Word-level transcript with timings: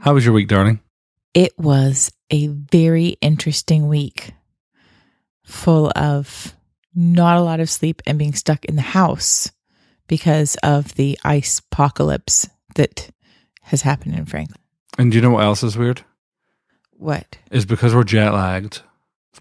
How 0.00 0.14
was 0.14 0.24
your 0.24 0.34
week, 0.34 0.48
darling? 0.48 0.80
It 1.34 1.58
was 1.58 2.12
a 2.30 2.48
very 2.48 3.16
interesting 3.20 3.88
week, 3.88 4.32
full 5.44 5.90
of 5.96 6.54
not 6.94 7.36
a 7.36 7.42
lot 7.42 7.60
of 7.60 7.70
sleep 7.70 8.02
and 8.06 8.18
being 8.18 8.34
stuck 8.34 8.64
in 8.64 8.76
the 8.76 8.82
house 8.82 9.50
because 10.06 10.56
of 10.62 10.94
the 10.94 11.18
ice 11.24 11.58
apocalypse 11.60 12.48
that 12.74 13.10
has 13.62 13.82
happened 13.82 14.14
in 14.14 14.24
Franklin. 14.26 14.60
And 14.98 15.10
do 15.10 15.16
you 15.16 15.22
know 15.22 15.30
what 15.32 15.44
else 15.44 15.62
is 15.62 15.76
weird? 15.76 16.02
What? 16.92 17.38
Is 17.50 17.66
because 17.66 17.94
we're 17.94 18.04
jet 18.04 18.32
lagged. 18.32 18.80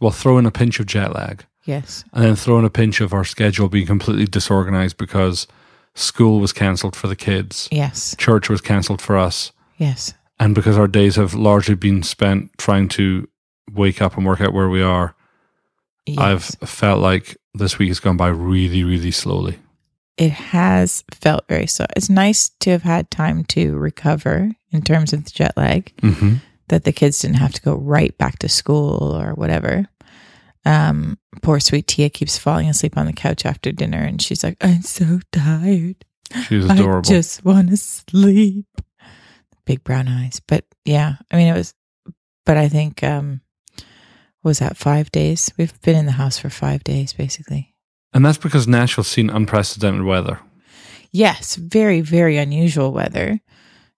Well, 0.01 0.11
throw 0.11 0.37
in 0.37 0.45
a 0.45 0.51
pinch 0.51 0.79
of 0.81 0.85
jet 0.87 1.13
lag, 1.13 1.45
Yes. 1.63 2.03
and 2.11 2.23
then 2.25 2.35
throw 2.35 2.59
in 2.59 2.65
a 2.65 2.69
pinch 2.69 2.99
of 2.99 3.13
our 3.13 3.23
schedule 3.23 3.69
being 3.69 3.87
completely 3.87 4.25
disorganized 4.25 4.97
because 4.97 5.47
school 5.93 6.41
was 6.41 6.51
cancelled 6.51 6.97
for 6.97 7.07
the 7.07 7.15
kids, 7.15 7.69
Yes. 7.71 8.13
church 8.17 8.49
was 8.49 8.59
cancelled 8.59 9.01
for 9.01 9.17
us, 9.17 9.53
Yes. 9.77 10.13
And 10.39 10.53
because 10.55 10.77
our 10.77 10.87
days 10.87 11.15
have 11.15 11.33
largely 11.33 11.75
been 11.75 12.03
spent 12.03 12.51
trying 12.57 12.87
to 12.89 13.27
wake 13.71 14.01
up 14.01 14.17
and 14.17 14.25
work 14.25 14.41
out 14.41 14.53
where 14.53 14.69
we 14.69 14.81
are, 14.81 15.15
yes. 16.05 16.17
I've 16.17 16.43
felt 16.69 16.99
like 17.01 17.37
this 17.53 17.79
week 17.79 17.89
has 17.89 17.99
gone 17.99 18.17
by 18.17 18.27
really, 18.27 18.83
really 18.83 19.11
slowly. 19.11 19.59
it 20.17 20.31
has 20.31 21.03
felt 21.11 21.45
very 21.49 21.67
slow. 21.67 21.85
It's 21.95 22.09
nice 22.09 22.49
to 22.61 22.69
have 22.71 22.83
had 22.83 23.11
time 23.11 23.43
to 23.45 23.75
recover 23.75 24.51
in 24.71 24.81
terms 24.81 25.11
of 25.13 25.25
the 25.25 25.31
jet 25.31 25.53
lag. 25.57 25.91
Mm-hmm. 25.97 26.35
that 26.69 26.83
the 26.83 26.91
kids 26.91 27.19
didn't 27.19 27.37
have 27.37 27.53
to 27.53 27.61
go 27.61 27.75
right 27.75 28.17
back 28.17 28.39
to 28.39 28.49
school 28.49 29.15
or 29.15 29.33
whatever. 29.35 29.85
Um, 30.65 31.19
poor 31.43 31.59
sweet 31.59 31.85
Tia 31.87 32.09
keeps 32.09 32.39
falling 32.39 32.67
asleep 32.69 32.97
on 32.97 33.05
the 33.05 33.13
couch 33.13 33.45
after 33.45 33.71
dinner, 33.71 33.99
and 33.99 34.19
she's 34.19 34.43
like, 34.43 34.57
"I'm 34.61 34.81
so 34.81 35.19
tired. 35.31 36.03
She 36.47 36.55
was 36.57 36.69
I 36.69 37.01
just 37.01 37.45
want 37.45 37.69
to 37.69 37.77
sleep." 37.77 38.74
Big 39.65 39.83
brown 39.83 40.07
eyes, 40.07 40.41
but 40.47 40.65
yeah, 40.85 41.15
I 41.31 41.35
mean, 41.37 41.47
it 41.47 41.57
was. 41.57 41.73
But 42.45 42.57
I 42.57 42.69
think 42.69 43.03
um, 43.03 43.41
was 44.43 44.59
that 44.59 44.77
five 44.77 45.11
days? 45.11 45.51
We've 45.57 45.79
been 45.81 45.95
in 45.95 46.05
the 46.05 46.11
house 46.11 46.37
for 46.37 46.49
five 46.49 46.83
days, 46.83 47.13
basically. 47.13 47.73
and 48.13 48.23
that's 48.23 48.37
because 48.37 48.67
Nashville's 48.67 49.07
seen 49.07 49.29
unprecedented 49.29 50.03
weather. 50.03 50.39
Yes, 51.11 51.55
very 51.55 52.01
very 52.01 52.37
unusual 52.37 52.91
weather. 52.91 53.39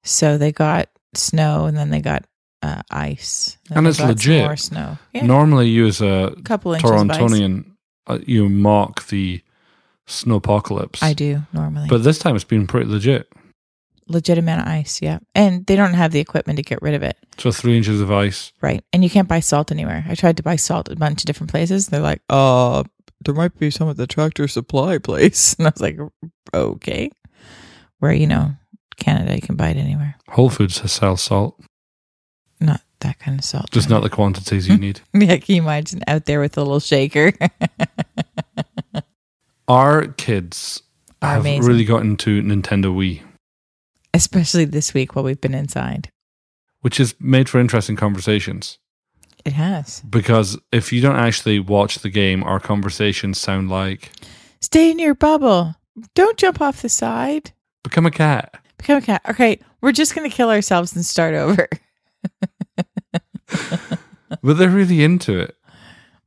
So 0.04 0.38
they 0.38 0.52
got 0.54 0.88
snow, 1.14 1.66
and 1.66 1.76
then 1.76 1.90
they 1.90 2.00
got 2.00 2.24
uh, 2.62 2.82
ice, 2.90 3.58
then 3.68 3.80
And 3.80 3.88
it's 3.88 4.00
legit. 4.00 4.44
More 4.46 4.56
snow. 4.56 4.98
Yeah, 5.14 5.26
Normally, 5.26 5.68
you 5.68 5.86
as 5.88 6.02
a 6.02 6.34
couple 6.46 6.74
inches 6.74 6.90
of 6.90 6.96
ice. 7.12 7.18
Torontonian, 7.18 7.72
uh, 8.08 8.20
you 8.26 8.48
mock 8.50 9.08
the 9.08 9.42
snowpocalypse. 10.08 11.04
I 11.04 11.14
do 11.14 11.42
normally. 11.54 11.88
But 11.90 12.04
this 12.04 12.20
time 12.20 12.36
it's 12.36 12.46
been 12.46 12.68
pretty 12.68 12.90
legit. 12.90 13.28
Legitimate 14.08 14.66
ice, 14.68 15.02
yeah. 15.02 15.20
And 15.36 15.66
they 15.66 15.76
don't 15.76 15.94
have 15.94 16.12
the 16.12 16.20
equipment 16.20 16.58
to 16.58 16.64
get 16.64 16.82
rid 16.82 16.94
of 16.94 17.04
it. 17.04 17.18
So 17.38 17.52
three 17.52 17.78
inches 17.78 18.02
of 18.02 18.12
ice. 18.12 18.52
Right. 18.62 18.84
And 18.94 19.04
you 19.04 19.10
can't 19.10 19.28
buy 19.28 19.40
salt 19.42 19.72
anywhere. 19.72 20.06
I 20.08 20.16
tried 20.16 20.38
to 20.38 20.44
buy 20.44 20.56
salt 20.56 20.90
at 20.90 20.96
a 20.96 21.00
bunch 21.00 21.22
of 21.22 21.26
different 21.26 21.52
places. 21.52 21.88
They're 21.88 22.02
like, 22.02 22.22
uh, 22.30 22.84
there 23.26 23.34
might 23.34 23.58
be 23.58 23.72
some 23.72 23.90
at 23.90 23.98
the 23.98 24.08
tractor 24.08 24.48
supply 24.48 24.98
place. 24.98 25.56
And 25.60 25.68
I 25.68 25.72
was 25.72 25.82
like, 25.82 25.98
okay. 26.54 27.10
Where, 28.00 28.14
you 28.14 28.28
know, 28.28 28.52
Canada, 28.98 29.36
you 29.36 29.42
can 29.42 29.56
buy 29.56 29.70
it 29.70 29.78
anywhere. 29.78 30.16
Whole 30.30 30.50
Foods 30.50 30.80
has 30.80 30.92
sell 30.92 31.18
salt, 31.18 31.60
Not 32.60 32.82
that 33.02 33.20
kind 33.20 33.38
of 33.40 33.46
salt. 33.46 33.70
just 33.72 33.90
not 33.90 34.02
the 34.04 34.10
quantities 34.10 34.68
you 34.68 34.78
need. 34.78 35.02
Yeah, 35.14 35.38
can 35.38 35.56
you 35.56 35.62
imagine 35.62 36.02
out 36.08 36.26
there 36.26 36.40
with 36.40 36.58
a 36.58 36.62
little 36.62 36.80
shaker? 36.80 37.34
Our 39.68 40.08
kids 40.08 40.82
Are 41.22 41.34
have 41.34 41.42
amazing. 41.42 41.66
really 41.70 41.86
got 41.86 42.02
into 42.02 42.42
Nintendo 42.42 42.86
Wii, 42.86 43.22
Especially 44.18 44.66
this 44.66 44.94
week 44.94 45.16
while 45.16 45.24
we've 45.24 45.40
been 45.40 45.54
inside. 45.54 46.10
which 46.82 47.00
is 47.00 47.16
made 47.20 47.48
for 47.48 47.60
interesting 47.60 47.96
conversations. 47.96 48.80
It 49.46 49.54
has. 49.54 50.02
Because 50.10 50.58
if 50.72 50.92
you 50.92 51.00
don't 51.02 51.16
actually 51.16 51.60
watch 51.60 52.00
the 52.00 52.10
game, 52.10 52.44
our 52.44 52.60
conversations 52.60 53.38
sound 53.38 53.70
like 53.70 54.12
Stay 54.60 54.92
in 54.92 55.00
your 55.00 55.16
bubble. 55.16 55.76
Don't 56.16 56.38
jump 56.38 56.60
off 56.62 56.82
the 56.82 56.90
side. 56.90 57.52
become 57.84 58.06
a 58.06 58.12
cat. 58.12 58.60
Become 58.78 58.98
a 58.98 59.02
cat. 59.02 59.22
Okay, 59.30 59.60
we're 59.82 59.92
just 59.92 60.14
going 60.16 60.30
to 60.30 60.36
kill 60.36 60.50
ourselves 60.50 60.96
and 60.96 61.06
start 61.06 61.34
over. 61.36 61.68
But 64.44 64.58
they're 64.58 64.70
really 64.70 65.04
into 65.04 65.40
it, 65.40 65.56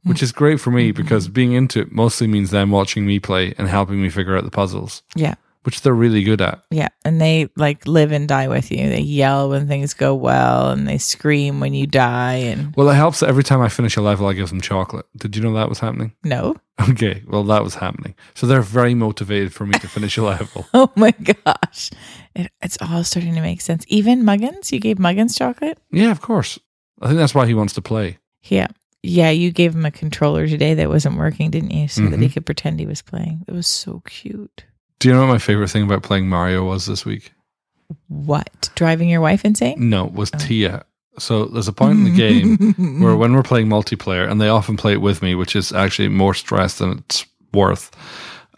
which 0.05 0.23
is 0.23 0.33
great 0.33 0.59
for 0.59 0.71
me 0.71 0.89
mm-hmm. 0.91 1.03
because 1.03 1.29
being 1.29 1.53
into 1.53 1.81
it 1.81 1.93
mostly 1.93 2.27
means 2.27 2.51
them 2.51 2.71
watching 2.71 3.05
me 3.07 3.19
play 3.21 3.55
and 3.59 3.69
helping 3.69 4.01
me 4.03 4.09
figure 4.09 4.37
out 4.37 4.45
the 4.45 4.51
puzzles, 4.51 5.03
Yeah. 5.15 5.35
Which 5.63 5.83
they're 5.83 5.95
really 5.95 6.23
good 6.23 6.41
at. 6.41 6.63
Yeah, 6.71 6.89
and 7.05 7.21
they 7.21 7.49
like 7.57 7.87
live 7.87 8.13
and 8.13 8.29
die 8.29 8.49
with 8.49 8.71
you. 8.71 8.89
They 8.89 9.01
yell 9.01 9.51
when 9.51 9.69
things 9.69 9.95
go 9.95 10.15
well, 10.15 10.71
and 10.71 10.87
they 10.89 10.99
scream 10.99 11.61
when 11.61 11.75
you 11.75 11.87
die. 11.87 12.37
And 12.37 12.75
Well, 12.77 12.89
it 12.89 12.95
helps 12.95 13.21
that 13.21 13.29
every 13.29 13.45
time 13.45 13.61
I 13.61 13.69
finish 13.69 13.97
a 13.97 14.03
level, 14.03 14.27
I 14.27 14.33
give 14.33 14.49
them 14.49 14.61
chocolate. 14.61 15.07
Did 15.17 15.37
you 15.37 15.43
know 15.43 15.53
that 15.55 15.69
was 15.69 15.79
happening? 15.79 16.13
no, 16.25 16.57
Okay, 16.89 17.23
well, 17.27 17.45
that 17.45 17.63
was 17.63 17.75
happening. 17.75 18.15
So 18.35 18.47
they're 18.47 18.63
very 18.63 18.95
motivated 18.95 19.53
for 19.53 19.67
me 19.67 19.79
to 19.79 19.89
finish 19.89 20.17
a 20.17 20.23
level. 20.23 20.67
oh 20.75 20.91
my 20.97 21.11
gosh, 21.11 21.91
it, 22.35 22.51
it's 22.63 22.79
all 22.81 23.05
starting 23.05 23.35
to 23.35 23.41
make 23.41 23.61
sense. 23.61 23.85
Even 23.89 24.25
Muggins, 24.25 24.73
you 24.73 24.81
gave 24.81 24.99
Muggins 24.99 25.37
chocolate. 25.37 25.79
Yeah, 25.91 26.11
of 26.11 26.21
course. 26.21 26.59
I 27.03 27.07
think 27.09 27.19
that's 27.19 27.35
why 27.35 27.47
he 27.47 27.55
wants 27.55 27.75
to 27.75 27.83
play. 27.83 28.19
Yeah, 28.45 28.69
yeah, 29.03 29.31
you 29.31 29.51
gave 29.51 29.75
him 29.75 29.87
a 29.87 29.91
controller 29.91 30.47
today 30.47 30.75
that 30.75 30.89
wasn't 30.89 31.17
working, 31.17 31.51
didn't 31.51 31.71
you? 31.71 31.89
So 31.89 32.03
that 32.03 32.19
he 32.19 32.27
mm-hmm. 32.27 32.33
could 32.33 32.47
pretend 32.47 32.81
he 32.81 32.87
was 32.87 33.03
playing. 33.03 33.45
It 33.47 33.53
was 33.53 33.67
so 33.67 34.03
cute. 34.07 34.65
Do 35.01 35.09
you 35.09 35.15
know 35.15 35.23
what 35.23 35.29
my 35.33 35.39
favorite 35.39 35.69
thing 35.71 35.83
about 35.83 36.03
playing 36.03 36.29
Mario 36.29 36.65
was 36.65 36.87
this 36.87 37.05
week? 37.05 37.33
What 38.09 38.69
driving 38.75 39.09
your 39.09 39.21
wife 39.23 39.45
insane? 39.45 39.89
No, 39.91 40.07
it 40.07 40.13
was 40.13 40.31
oh. 40.35 40.39
Tia. 40.39 40.85
So 41.19 41.47
there's 41.47 41.69
a 41.69 41.73
point 41.73 41.99
in 41.99 42.05
the 42.05 42.15
game 42.15 42.57
where 43.03 43.17
when 43.17 43.33
we're 43.33 43.43
playing 43.43 43.67
multiplayer, 43.67 44.31
and 44.31 44.41
they 44.41 44.49
often 44.49 44.77
play 44.77 44.93
it 44.93 45.01
with 45.01 45.23
me, 45.23 45.35
which 45.35 45.57
is 45.57 45.73
actually 45.73 46.09
more 46.09 46.35
stress 46.35 46.79
than 46.79 46.99
it's 46.99 47.27
worth. 47.53 47.91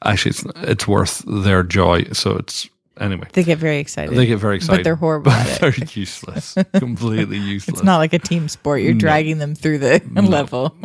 Actually, 0.05 0.31
it's 0.31 0.45
it's 0.57 0.89
worth 0.89 1.23
their 1.27 1.63
joy. 1.63 2.05
So 2.13 2.37
it's 2.37 2.69
anyway. 2.99 3.29
they 3.33 3.45
get 3.45 3.59
very 3.59 3.79
excited. 3.79 4.17
They 4.17 4.27
get 4.27 4.39
very 4.39 4.57
excited, 4.57 4.79
but 4.79 4.85
they're 4.85 4.97
horrible 4.97 5.31
but 5.31 5.47
at 5.47 5.63
it. 5.63 5.77
they're 5.79 5.89
useless, 5.97 6.57
completely 6.75 7.39
useless. 7.55 7.79
It's 7.79 7.85
not 7.85 7.99
like 7.99 8.13
a 8.13 8.19
team 8.19 8.49
sport. 8.49 8.83
You're 8.83 8.95
No. 8.95 8.99
dragging 8.99 9.39
them 9.39 9.55
through 9.55 9.79
the 9.79 10.03
level. 10.15 10.77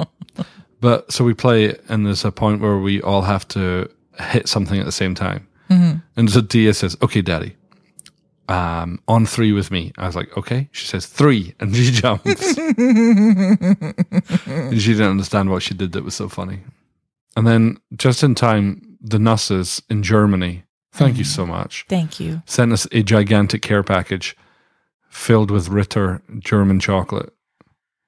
But 0.79 1.11
so 1.11 1.23
we 1.25 1.33
play, 1.33 1.75
and 1.89 2.05
there's 2.05 2.23
a 2.23 2.31
point 2.31 2.61
where 2.61 2.77
we 2.77 3.01
all 3.01 3.23
have 3.23 3.47
to 3.49 3.89
hit 4.19 4.47
something 4.47 4.79
at 4.79 4.85
the 4.85 4.91
same 4.91 5.15
time. 5.15 5.47
Mm-hmm. 5.69 5.97
And 6.15 6.29
so 6.29 6.41
Tia 6.41 6.73
says, 6.73 6.95
"Okay, 7.01 7.21
Daddy, 7.21 7.55
um, 8.47 8.99
on 9.07 9.25
three 9.25 9.51
with 9.51 9.71
me." 9.71 9.91
I 9.97 10.05
was 10.07 10.15
like, 10.15 10.35
"Okay." 10.37 10.69
She 10.71 10.87
says 10.87 11.05
three, 11.05 11.53
and 11.59 11.75
she 11.75 11.91
jumps. 11.91 12.25
and 12.57 13.75
she 14.81 14.93
didn't 14.93 15.11
understand 15.11 15.49
what 15.49 15.63
she 15.63 15.73
did 15.73 15.91
that 15.93 16.03
was 16.03 16.15
so 16.15 16.29
funny. 16.29 16.59
And 17.35 17.45
then 17.45 17.77
just 17.95 18.23
in 18.23 18.35
time, 18.35 18.97
the 19.01 19.17
Nusses 19.19 19.81
in 19.89 20.03
Germany, 20.03 20.63
thank 20.91 21.17
you 21.17 21.23
so 21.23 21.45
much, 21.45 21.85
Thank 21.87 22.19
you. 22.19 22.41
sent 22.45 22.73
us 22.73 22.87
a 22.91 23.03
gigantic 23.03 23.61
care 23.61 23.83
package 23.83 24.35
filled 25.09 25.51
with 25.51 25.69
Ritter 25.69 26.21
German 26.39 26.79
chocolate, 26.79 27.31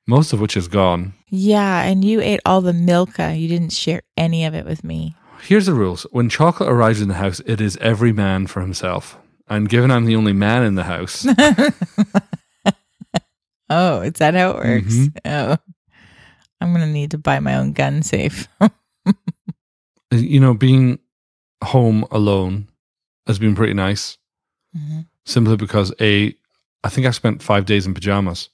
most 0.07 0.33
of 0.33 0.41
which 0.41 0.57
is 0.57 0.67
gone. 0.67 1.13
Yeah, 1.29 1.83
and 1.83 2.03
you 2.03 2.21
ate 2.21 2.39
all 2.43 2.61
the 2.61 2.73
Milka. 2.73 3.35
You 3.35 3.47
didn't 3.47 3.71
share 3.73 4.01
any 4.17 4.45
of 4.45 4.55
it 4.55 4.65
with 4.65 4.83
me. 4.83 5.15
Here's 5.41 5.65
the 5.65 5.73
rules. 5.73 6.03
When 6.11 6.29
chocolate 6.29 6.69
arrives 6.69 7.01
in 7.01 7.07
the 7.07 7.13
house, 7.15 7.39
it 7.45 7.59
is 7.61 7.77
every 7.77 8.11
man 8.13 8.47
for 8.47 8.61
himself. 8.61 9.17
And 9.47 9.67
given 9.69 9.89
I'm 9.91 10.05
the 10.05 10.15
only 10.15 10.33
man 10.33 10.63
in 10.63 10.75
the 10.75 10.83
house, 10.83 11.25
Oh, 13.71 14.01
is 14.01 14.13
that 14.13 14.33
how 14.33 14.51
it 14.51 14.55
works? 14.57 14.93
Mhm. 14.95 15.17
Oh, 15.25 15.57
I'm 16.59 16.73
gonna 16.73 16.87
need 16.87 17.11
to 17.11 17.17
buy 17.19 17.39
my 17.39 17.55
own 17.55 17.73
gun 17.73 18.01
safe. 18.01 18.47
you 20.11 20.39
know, 20.39 20.53
being 20.55 20.97
home 21.63 22.03
alone 22.11 22.67
has 23.27 23.37
been 23.39 23.55
pretty 23.55 23.73
nice. 23.73 24.17
hmm 24.75 25.01
Simply 25.25 25.55
because 25.57 25.93
a, 26.01 26.33
I 26.83 26.89
think 26.89 27.05
I 27.05 27.11
spent 27.11 27.43
five 27.43 27.65
days 27.65 27.85
in 27.85 27.93
pajamas. 27.93 28.49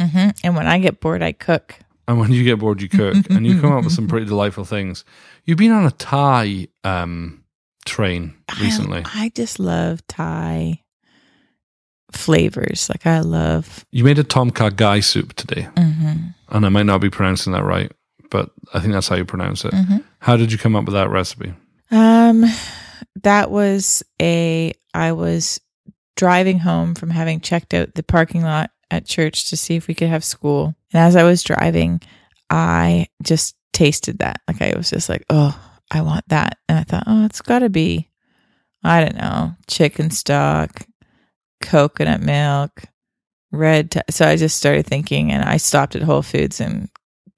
hmm 0.00 0.28
And 0.44 0.54
when 0.54 0.68
I 0.68 0.78
get 0.78 1.00
bored, 1.00 1.22
I 1.22 1.32
cook. 1.32 1.74
And 2.08 2.18
when 2.20 2.30
you 2.32 2.44
get 2.44 2.58
bored, 2.60 2.80
you 2.80 2.88
cook, 2.88 3.16
and 3.30 3.44
you 3.46 3.60
come 3.60 3.72
up 3.72 3.84
with 3.84 3.92
some 3.92 4.06
pretty 4.12 4.26
delightful 4.26 4.64
things. 4.64 5.04
You've 5.44 5.58
been 5.58 5.72
on 5.72 5.86
a 5.86 5.90
Thai 5.90 6.68
um, 6.84 7.42
train 7.84 8.34
recently. 8.60 9.02
I, 9.04 9.24
I 9.24 9.28
just 9.30 9.58
love 9.58 10.06
Thai 10.06 10.82
flavors. 12.12 12.88
Like 12.88 13.06
I 13.06 13.20
love. 13.20 13.84
you 13.90 14.04
made 14.04 14.18
a 14.18 14.24
tom 14.24 14.50
kha 14.50 14.70
gai 14.70 15.00
soup 15.00 15.32
today, 15.34 15.68
hmm 15.76 16.12
and 16.48 16.64
I 16.64 16.68
might 16.68 16.86
not 16.86 17.00
be 17.00 17.10
pronouncing 17.10 17.52
that 17.54 17.64
right, 17.64 17.90
but 18.30 18.50
I 18.72 18.78
think 18.78 18.92
that's 18.92 19.08
how 19.08 19.16
you 19.16 19.24
pronounce 19.24 19.64
it. 19.64 19.74
hmm 19.74 19.96
How 20.20 20.36
did 20.36 20.52
you 20.52 20.58
come 20.58 20.76
up 20.76 20.84
with 20.84 20.94
that 20.94 21.10
recipe? 21.10 21.52
Um, 21.90 22.44
that 23.22 23.50
was 23.50 24.02
a. 24.22 24.72
I 24.94 25.12
was 25.12 25.60
driving 26.16 26.60
home 26.60 26.94
from 26.94 27.10
having 27.10 27.40
checked 27.40 27.74
out 27.74 27.94
the 27.94 28.02
parking 28.02 28.42
lot 28.42 28.70
at 28.90 29.04
church 29.04 29.50
to 29.50 29.56
see 29.56 29.74
if 29.76 29.88
we 29.88 29.94
could 29.94 30.08
have 30.08 30.24
school, 30.24 30.74
and 30.96 31.04
as 31.04 31.14
I 31.14 31.24
was 31.24 31.42
driving, 31.42 32.00
I 32.48 33.08
just 33.22 33.54
tasted 33.74 34.20
that. 34.20 34.40
Like 34.48 34.62
I 34.62 34.72
was 34.74 34.88
just 34.88 35.10
like, 35.10 35.26
oh, 35.28 35.54
I 35.90 36.00
want 36.00 36.26
that, 36.28 36.56
and 36.70 36.78
I 36.78 36.84
thought, 36.84 37.04
oh, 37.06 37.26
it's 37.26 37.42
got 37.42 37.58
to 37.58 37.68
be, 37.68 38.08
I 38.82 39.04
don't 39.04 39.16
know, 39.16 39.54
chicken 39.68 40.10
stock, 40.10 40.86
coconut 41.60 42.22
milk, 42.22 42.84
red. 43.52 43.90
T- 43.90 44.00
so 44.08 44.26
I 44.26 44.36
just 44.36 44.56
started 44.56 44.86
thinking, 44.86 45.30
and 45.30 45.44
I 45.44 45.58
stopped 45.58 45.96
at 45.96 46.02
Whole 46.02 46.22
Foods 46.22 46.62
and 46.62 46.88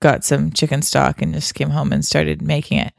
got 0.01 0.23
some 0.23 0.53
chicken 0.53 0.81
stock, 0.81 1.21
and 1.21 1.35
just 1.35 1.57
came 1.57 1.71
home 1.71 1.93
and 1.93 2.05
started 2.05 2.41
making 2.41 2.79
it. 2.79 2.93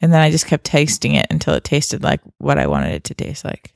And 0.00 0.12
then 0.12 0.20
I 0.20 0.30
just 0.30 0.46
kept 0.46 0.64
tasting 0.64 1.14
it 1.14 1.26
until 1.30 1.54
it 1.54 1.64
tasted 1.64 2.04
like 2.04 2.20
what 2.38 2.58
I 2.58 2.68
wanted 2.68 2.94
it 2.94 3.04
to 3.04 3.14
taste 3.14 3.44
like. 3.44 3.72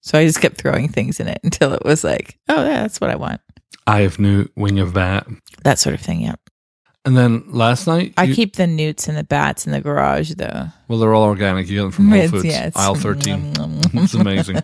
So 0.00 0.16
I 0.16 0.24
just 0.26 0.40
kept 0.40 0.58
throwing 0.58 0.88
things 0.88 1.18
in 1.18 1.26
it 1.26 1.40
until 1.44 1.72
it 1.72 1.84
was 1.84 2.04
like, 2.04 2.38
oh 2.48 2.64
yeah, 2.64 2.82
that's 2.82 3.00
what 3.00 3.10
I 3.10 3.16
want. 3.16 3.40
I 3.86 4.00
have 4.00 4.18
new 4.18 4.48
wing 4.56 4.78
of 4.78 4.94
bat. 4.94 5.26
That 5.64 5.78
sort 5.78 5.94
of 5.94 6.00
thing. 6.00 6.20
Yeah. 6.22 6.34
And 7.04 7.16
then 7.16 7.44
last 7.46 7.86
night, 7.86 8.14
I 8.16 8.24
you- 8.24 8.34
keep 8.34 8.56
the 8.56 8.66
newts 8.66 9.06
and 9.06 9.16
the 9.16 9.22
bats 9.24 9.64
in 9.64 9.72
the 9.72 9.80
garage 9.80 10.32
though. 10.34 10.66
well, 10.88 10.98
they're 10.98 11.14
all 11.14 11.22
organic. 11.24 11.68
You 11.68 11.76
get 11.76 11.82
them 11.82 11.92
from 11.92 12.08
Whole 12.10 12.28
Foods, 12.28 12.76
aisle 12.76 12.96
thirteen. 12.96 13.52
it's 13.94 14.14
amazing. 14.14 14.60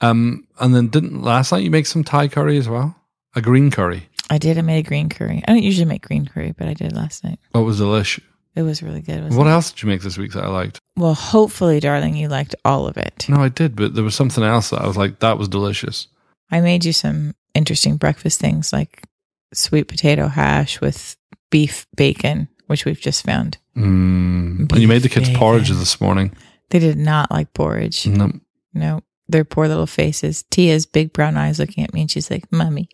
Um, 0.00 0.46
and 0.60 0.74
then 0.74 0.88
didn't 0.88 1.22
last 1.22 1.50
night 1.50 1.64
you 1.64 1.70
make 1.70 1.86
some 1.86 2.04
Thai 2.04 2.28
curry 2.28 2.58
as 2.58 2.68
well? 2.68 2.94
A 3.34 3.40
green 3.40 3.70
curry. 3.70 4.08
I 4.30 4.38
did. 4.38 4.58
I 4.58 4.60
made 4.62 4.84
a 4.84 4.88
green 4.88 5.08
curry. 5.08 5.42
I 5.46 5.52
don't 5.52 5.62
usually 5.62 5.86
make 5.86 6.06
green 6.06 6.26
curry, 6.26 6.52
but 6.56 6.68
I 6.68 6.74
did 6.74 6.94
last 6.94 7.24
night. 7.24 7.40
What 7.52 7.64
was 7.64 7.78
delicious? 7.78 8.24
It 8.54 8.62
was 8.62 8.82
really 8.82 9.00
good. 9.00 9.32
What 9.32 9.46
it? 9.46 9.50
else 9.50 9.70
did 9.70 9.82
you 9.82 9.88
make 9.88 10.02
this 10.02 10.18
week 10.18 10.32
that 10.32 10.44
I 10.44 10.48
liked? 10.48 10.80
Well, 10.96 11.14
hopefully, 11.14 11.80
darling, 11.80 12.16
you 12.16 12.28
liked 12.28 12.54
all 12.64 12.86
of 12.86 12.96
it. 12.96 13.26
No, 13.28 13.36
I 13.36 13.48
did, 13.48 13.76
but 13.76 13.94
there 13.94 14.04
was 14.04 14.14
something 14.14 14.42
else 14.42 14.70
that 14.70 14.82
I 14.82 14.86
was 14.86 14.96
like, 14.96 15.20
that 15.20 15.38
was 15.38 15.48
delicious. 15.48 16.08
I 16.50 16.60
made 16.60 16.84
you 16.84 16.92
some 16.92 17.34
interesting 17.58 17.96
breakfast 17.96 18.40
things 18.40 18.72
like 18.72 19.02
sweet 19.52 19.88
potato 19.88 20.28
hash 20.28 20.80
with 20.80 21.16
beef 21.50 21.86
bacon, 21.96 22.48
which 22.66 22.84
we've 22.84 23.00
just 23.00 23.24
found. 23.24 23.58
Mm. 23.76 24.72
And 24.72 24.78
you 24.78 24.88
made 24.88 25.02
the 25.02 25.08
kids 25.08 25.28
bacon. 25.28 25.38
porridge 25.38 25.68
this 25.68 26.00
morning. 26.00 26.34
They 26.70 26.78
did 26.78 26.96
not 26.96 27.30
like 27.30 27.52
porridge. 27.52 28.06
No, 28.06 28.32
No, 28.72 29.00
their 29.28 29.44
poor 29.44 29.68
little 29.68 29.86
faces. 29.86 30.44
Tia's 30.50 30.86
big 30.86 31.12
brown 31.12 31.36
eyes 31.36 31.58
looking 31.58 31.84
at 31.84 31.92
me, 31.92 32.02
and 32.02 32.10
she's 32.10 32.30
like, 32.30 32.50
"Mummy, 32.52 32.88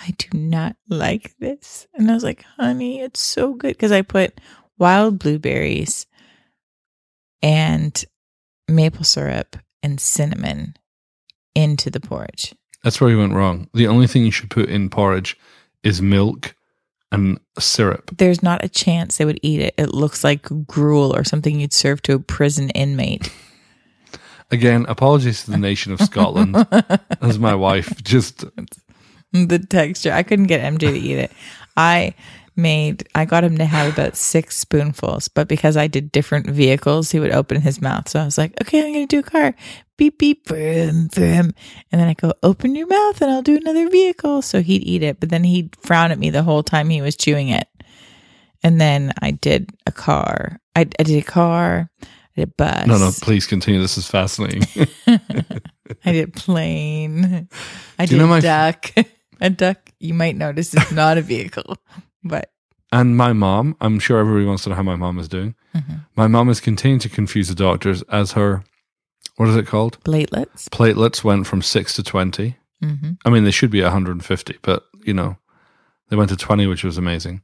I 0.00 0.10
do 0.18 0.36
not 0.36 0.76
like 0.88 1.34
this." 1.38 1.86
And 1.94 2.10
I 2.10 2.14
was 2.14 2.24
like, 2.24 2.44
"Honey, 2.56 3.00
it's 3.00 3.20
so 3.20 3.54
good 3.54 3.74
because 3.76 3.92
I 3.92 4.02
put 4.02 4.40
wild 4.78 5.18
blueberries 5.18 6.06
and 7.42 8.04
maple 8.68 9.04
syrup 9.04 9.56
and 9.82 10.00
cinnamon 10.00 10.74
into 11.54 11.90
the 11.90 12.00
porridge. 12.00 12.54
That's 12.84 13.00
where 13.00 13.10
you 13.10 13.18
went 13.18 13.32
wrong. 13.32 13.68
The 13.74 13.88
only 13.88 14.06
thing 14.06 14.24
you 14.24 14.30
should 14.30 14.50
put 14.50 14.68
in 14.68 14.90
porridge 14.90 15.36
is 15.82 16.00
milk 16.00 16.54
and 17.10 17.40
syrup. 17.58 18.10
There's 18.18 18.42
not 18.42 18.62
a 18.62 18.68
chance 18.68 19.16
they 19.16 19.24
would 19.24 19.40
eat 19.42 19.60
it. 19.60 19.74
It 19.78 19.94
looks 19.94 20.22
like 20.22 20.46
gruel 20.66 21.16
or 21.16 21.24
something 21.24 21.58
you'd 21.58 21.72
serve 21.72 22.02
to 22.02 22.14
a 22.14 22.18
prison 22.18 22.70
inmate. 22.70 23.32
Again, 24.50 24.84
apologies 24.88 25.44
to 25.44 25.50
the 25.50 25.58
nation 25.58 25.92
of 25.92 26.00
Scotland. 26.00 26.54
As 27.22 27.38
my 27.38 27.54
wife 27.54 28.02
just 28.04 28.44
the 29.32 29.58
texture. 29.58 30.12
I 30.12 30.22
couldn't 30.22 30.46
get 30.46 30.60
MJ 30.60 30.78
to 30.80 30.98
eat 30.98 31.18
it. 31.18 31.32
I 31.76 32.14
made 32.56 33.08
I 33.14 33.24
got 33.24 33.44
him 33.44 33.58
to 33.58 33.64
have 33.64 33.92
about 33.92 34.16
six 34.16 34.56
spoonfuls, 34.58 35.28
but 35.28 35.48
because 35.48 35.76
I 35.76 35.86
did 35.86 36.12
different 36.12 36.46
vehicles, 36.48 37.10
he 37.10 37.20
would 37.20 37.32
open 37.32 37.60
his 37.60 37.80
mouth. 37.82 38.08
So 38.08 38.20
I 38.20 38.24
was 38.24 38.38
like, 38.38 38.52
okay, 38.62 38.86
I'm 38.86 38.92
gonna 38.92 39.06
do 39.06 39.18
a 39.20 39.22
car. 39.22 39.54
Beep 39.96 40.18
beep 40.18 40.48
vroom, 40.48 41.08
vroom. 41.08 41.52
And 41.92 42.00
then 42.00 42.08
I 42.08 42.14
go, 42.14 42.32
open 42.42 42.74
your 42.74 42.86
mouth 42.88 43.20
and 43.22 43.30
I'll 43.30 43.42
do 43.42 43.56
another 43.56 43.88
vehicle. 43.88 44.42
So 44.42 44.60
he'd 44.62 44.82
eat 44.84 45.02
it, 45.02 45.20
but 45.20 45.28
then 45.30 45.44
he'd 45.44 45.76
frown 45.76 46.10
at 46.10 46.18
me 46.18 46.30
the 46.30 46.42
whole 46.42 46.62
time 46.62 46.88
he 46.90 47.00
was 47.02 47.16
chewing 47.16 47.48
it. 47.48 47.68
And 48.62 48.80
then 48.80 49.12
I 49.20 49.32
did 49.32 49.70
a 49.86 49.92
car. 49.92 50.58
I, 50.74 50.80
I 50.98 51.02
did 51.02 51.18
a 51.18 51.22
car. 51.26 51.90
I 52.02 52.06
did 52.36 52.42
a 52.48 52.52
bus. 52.56 52.86
no, 52.86 52.98
no. 52.98 53.10
Please 53.20 53.46
continue. 53.46 53.80
This 53.80 53.96
is 53.98 54.08
fascinating. 54.08 54.62
I 56.04 56.12
did 56.12 56.32
plane. 56.34 57.48
I 57.98 58.06
Do 58.06 58.10
did 58.10 58.12
you 58.12 58.18
know 58.18 58.26
my- 58.26 58.40
duck. 58.40 58.90
a 59.40 59.50
duck, 59.50 59.78
you 60.00 60.14
might 60.14 60.36
notice, 60.36 60.74
is 60.74 60.90
not 60.92 61.18
a 61.18 61.22
vehicle, 61.22 61.76
but 62.24 62.50
and 62.92 63.16
my 63.16 63.32
mom, 63.32 63.76
I'm 63.80 63.98
sure 63.98 64.18
everybody 64.20 64.46
wants 64.46 64.62
to 64.64 64.68
know 64.70 64.76
how 64.76 64.82
my 64.82 64.96
mom 64.96 65.18
is 65.18 65.28
doing. 65.28 65.54
Mhm. 65.74 66.04
My 66.16 66.26
mom 66.28 66.48
is 66.48 66.60
continuing 66.60 67.00
to 67.00 67.08
confuse 67.08 67.48
the 67.48 67.54
doctors 67.54 68.02
as 68.02 68.32
her, 68.32 68.62
what 69.36 69.48
is 69.48 69.56
it 69.56 69.66
called? 69.66 69.98
platelets. 70.04 70.68
Platelets 70.68 71.24
went 71.24 71.46
from 71.46 71.60
six 71.62 71.94
to 71.94 72.02
twenty. 72.02 72.56
hmm 72.80 73.12
I 73.24 73.30
mean, 73.30 73.44
they 73.44 73.50
should 73.50 73.70
be 73.70 73.82
150, 73.82 74.58
but 74.62 74.84
you 75.04 75.14
know, 75.14 75.36
they 76.08 76.16
went 76.16 76.30
to 76.30 76.36
20, 76.36 76.66
which 76.66 76.84
was 76.84 76.98
amazing. 76.98 77.40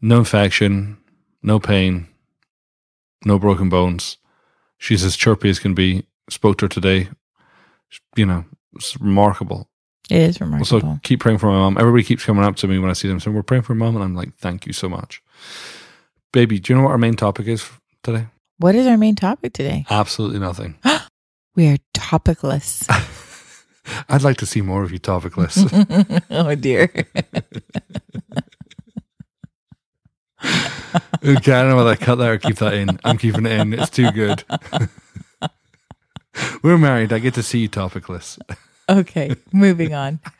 No 0.00 0.18
infection, 0.18 0.98
no 1.42 1.58
pain, 1.60 2.08
no 3.24 3.38
broken 3.38 3.68
bones. 3.68 4.16
She's 4.78 5.04
as 5.04 5.16
chirpy 5.16 5.48
as 5.50 5.58
can 5.60 5.74
be. 5.74 6.06
Spoke 6.30 6.58
to 6.58 6.64
her 6.64 6.68
today. 6.68 7.08
You 8.16 8.26
know, 8.26 8.44
it's 8.74 8.98
remarkable. 9.00 9.68
It 10.10 10.20
is 10.20 10.40
remarkable. 10.40 10.80
So 10.80 10.98
keep 11.02 11.20
praying 11.20 11.38
for 11.38 11.46
my 11.46 11.52
mom. 11.52 11.78
Everybody 11.78 12.02
keeps 12.04 12.24
coming 12.24 12.44
up 12.44 12.56
to 12.56 12.68
me 12.68 12.78
when 12.78 12.90
I 12.90 12.92
see 12.92 13.08
them 13.08 13.20
saying, 13.20 13.34
We're 13.34 13.42
praying 13.42 13.62
for 13.62 13.74
mom. 13.74 13.94
And 13.94 14.04
I'm 14.04 14.14
like, 14.14 14.34
Thank 14.36 14.66
you 14.66 14.72
so 14.72 14.88
much. 14.88 15.22
Baby, 16.32 16.58
do 16.58 16.72
you 16.72 16.76
know 16.78 16.84
what 16.84 16.92
our 16.92 16.98
main 16.98 17.14
topic 17.16 17.46
is 17.46 17.68
today? 18.02 18.26
what 18.58 18.74
is 18.76 18.86
our 18.86 18.96
main 18.96 19.14
topic 19.16 19.52
today? 19.54 19.84
Absolutely 19.90 20.38
nothing. 20.38 20.78
We 21.54 21.68
are 21.68 21.76
topicless. 21.92 22.86
I'd 24.08 24.22
like 24.22 24.38
to 24.38 24.46
see 24.46 24.62
more 24.62 24.82
of 24.84 24.90
you 24.90 24.98
topicless. 24.98 26.22
oh 26.30 26.54
dear. 26.54 26.88
Okay, 31.24 31.52
I 31.52 31.60
don't 31.62 31.70
know 31.70 31.76
whether 31.76 31.90
I 31.90 31.96
cut 31.96 32.16
that 32.16 32.28
or 32.28 32.38
keep 32.38 32.56
that 32.56 32.74
in. 32.74 32.98
I'm 33.04 33.16
keeping 33.16 33.46
it 33.46 33.52
in. 33.52 33.72
It's 33.74 33.90
too 33.90 34.10
good. 34.10 34.44
We're 36.62 36.78
married. 36.78 37.12
I 37.12 37.18
get 37.20 37.34
to 37.34 37.42
see 37.42 37.60
you 37.60 37.68
topicless. 37.68 38.38
Okay, 38.92 39.34
moving 39.52 39.94
on. 39.94 40.20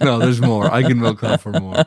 No, 0.00 0.20
there's 0.20 0.40
more. 0.40 0.72
I 0.72 0.82
can 0.82 1.00
milk 1.00 1.20
that 1.20 1.40
for 1.40 1.52
more. 1.52 1.84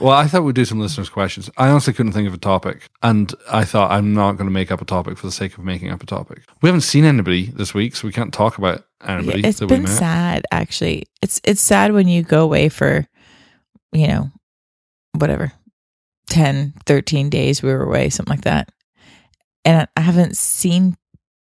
Well, 0.00 0.14
I 0.14 0.26
thought 0.26 0.42
we'd 0.42 0.54
do 0.54 0.64
some 0.64 0.80
listeners' 0.80 1.08
questions. 1.08 1.50
I 1.56 1.68
honestly 1.68 1.92
couldn't 1.92 2.12
think 2.12 2.26
of 2.26 2.34
a 2.34 2.38
topic. 2.38 2.88
And 3.02 3.32
I 3.50 3.64
thought 3.64 3.92
I'm 3.92 4.14
not 4.14 4.32
going 4.32 4.46
to 4.48 4.52
make 4.52 4.72
up 4.72 4.80
a 4.80 4.84
topic 4.84 5.16
for 5.18 5.26
the 5.26 5.32
sake 5.32 5.56
of 5.56 5.64
making 5.64 5.90
up 5.90 6.02
a 6.02 6.06
topic. 6.06 6.42
We 6.60 6.68
haven't 6.68 6.80
seen 6.80 7.04
anybody 7.04 7.46
this 7.54 7.74
week, 7.74 7.94
so 7.94 8.08
we 8.08 8.12
can't 8.12 8.32
talk 8.32 8.58
about 8.58 8.84
anybody 9.06 9.42
Yeah, 9.42 9.48
it's 9.48 9.60
been 9.60 9.86
sad 9.86 10.44
actually. 10.50 11.04
It's 11.20 11.40
it's 11.44 11.60
sad 11.60 11.92
when 11.92 12.08
you 12.08 12.22
go 12.22 12.42
away 12.42 12.68
for 12.68 13.06
you 13.92 14.08
know 14.08 14.30
whatever 15.12 15.52
10 16.30 16.72
13 16.86 17.28
days 17.28 17.62
we 17.62 17.70
were 17.72 17.84
away 17.84 18.08
something 18.08 18.32
like 18.32 18.44
that. 18.44 18.70
And 19.64 19.86
I 19.96 20.00
haven't 20.00 20.36
seen 20.36 20.96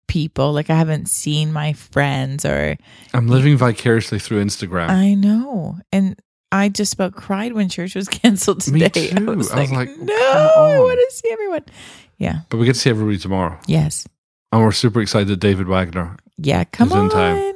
people 0.08 0.52
like 0.54 0.70
I 0.70 0.76
haven't 0.76 1.08
seen 1.08 1.54
my 1.54 1.74
friends 1.74 2.46
or 2.46 2.78
I'm 3.14 3.28
living 3.28 3.58
vicariously 3.58 4.20
through 4.20 4.44
Instagram. 4.44 4.90
I 4.90 5.14
know. 5.14 5.78
And 5.92 6.20
I 6.52 6.68
just 6.70 6.94
about 6.94 7.14
cried 7.16 7.54
when 7.54 7.70
church 7.70 7.96
was 7.96 8.08
canceled 8.10 8.68
Me 8.72 8.82
today. 8.82 9.08
too. 9.10 9.32
I 9.32 9.36
was 9.36 9.52
I 9.52 9.62
was 9.62 9.72
like, 9.72 9.90
like, 9.90 9.98
no, 10.00 10.14
I 10.14 10.76
on." 10.76 10.80
want 10.84 11.00
to 11.10 11.16
see 11.16 11.30
everyone. 11.32 11.66
Yeah. 12.18 12.42
but 12.50 12.58
we 12.58 12.66
get 12.66 12.74
to 12.74 12.80
see 12.80 12.90
everybody 12.90 13.18
tomorrow. 13.18 13.58
Yes. 13.68 14.06
And 14.52 14.62
we're 14.62 14.72
super 14.74 15.02
excited 15.02 15.28
that 15.30 15.40
David 15.40 15.68
Wagner 15.68 16.18
Yeah. 16.38 16.66
Come 16.66 16.92
in 16.92 16.98
on. 16.98 17.10
town? 17.10 17.54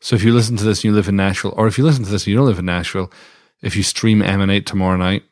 So 0.00 0.14
if 0.14 0.22
you 0.22 0.32
listen 0.32 0.56
to 0.56 0.64
this 0.64 0.78
and 0.78 0.84
you 0.84 0.92
live 0.92 1.08
in 1.08 1.16
Nashville, 1.16 1.52
or 1.56 1.66
if 1.66 1.76
you 1.76 1.84
listen 1.84 2.04
to 2.04 2.10
this 2.10 2.22
and 2.22 2.28
you 2.30 2.36
don't 2.36 2.46
live 2.46 2.60
in 2.60 2.64
Nashville, 2.66 3.10
if 3.60 3.74
you 3.74 3.82
stream 3.82 4.22
Emanate 4.22 4.64
tomorrow 4.66 4.96
night, 4.96 5.24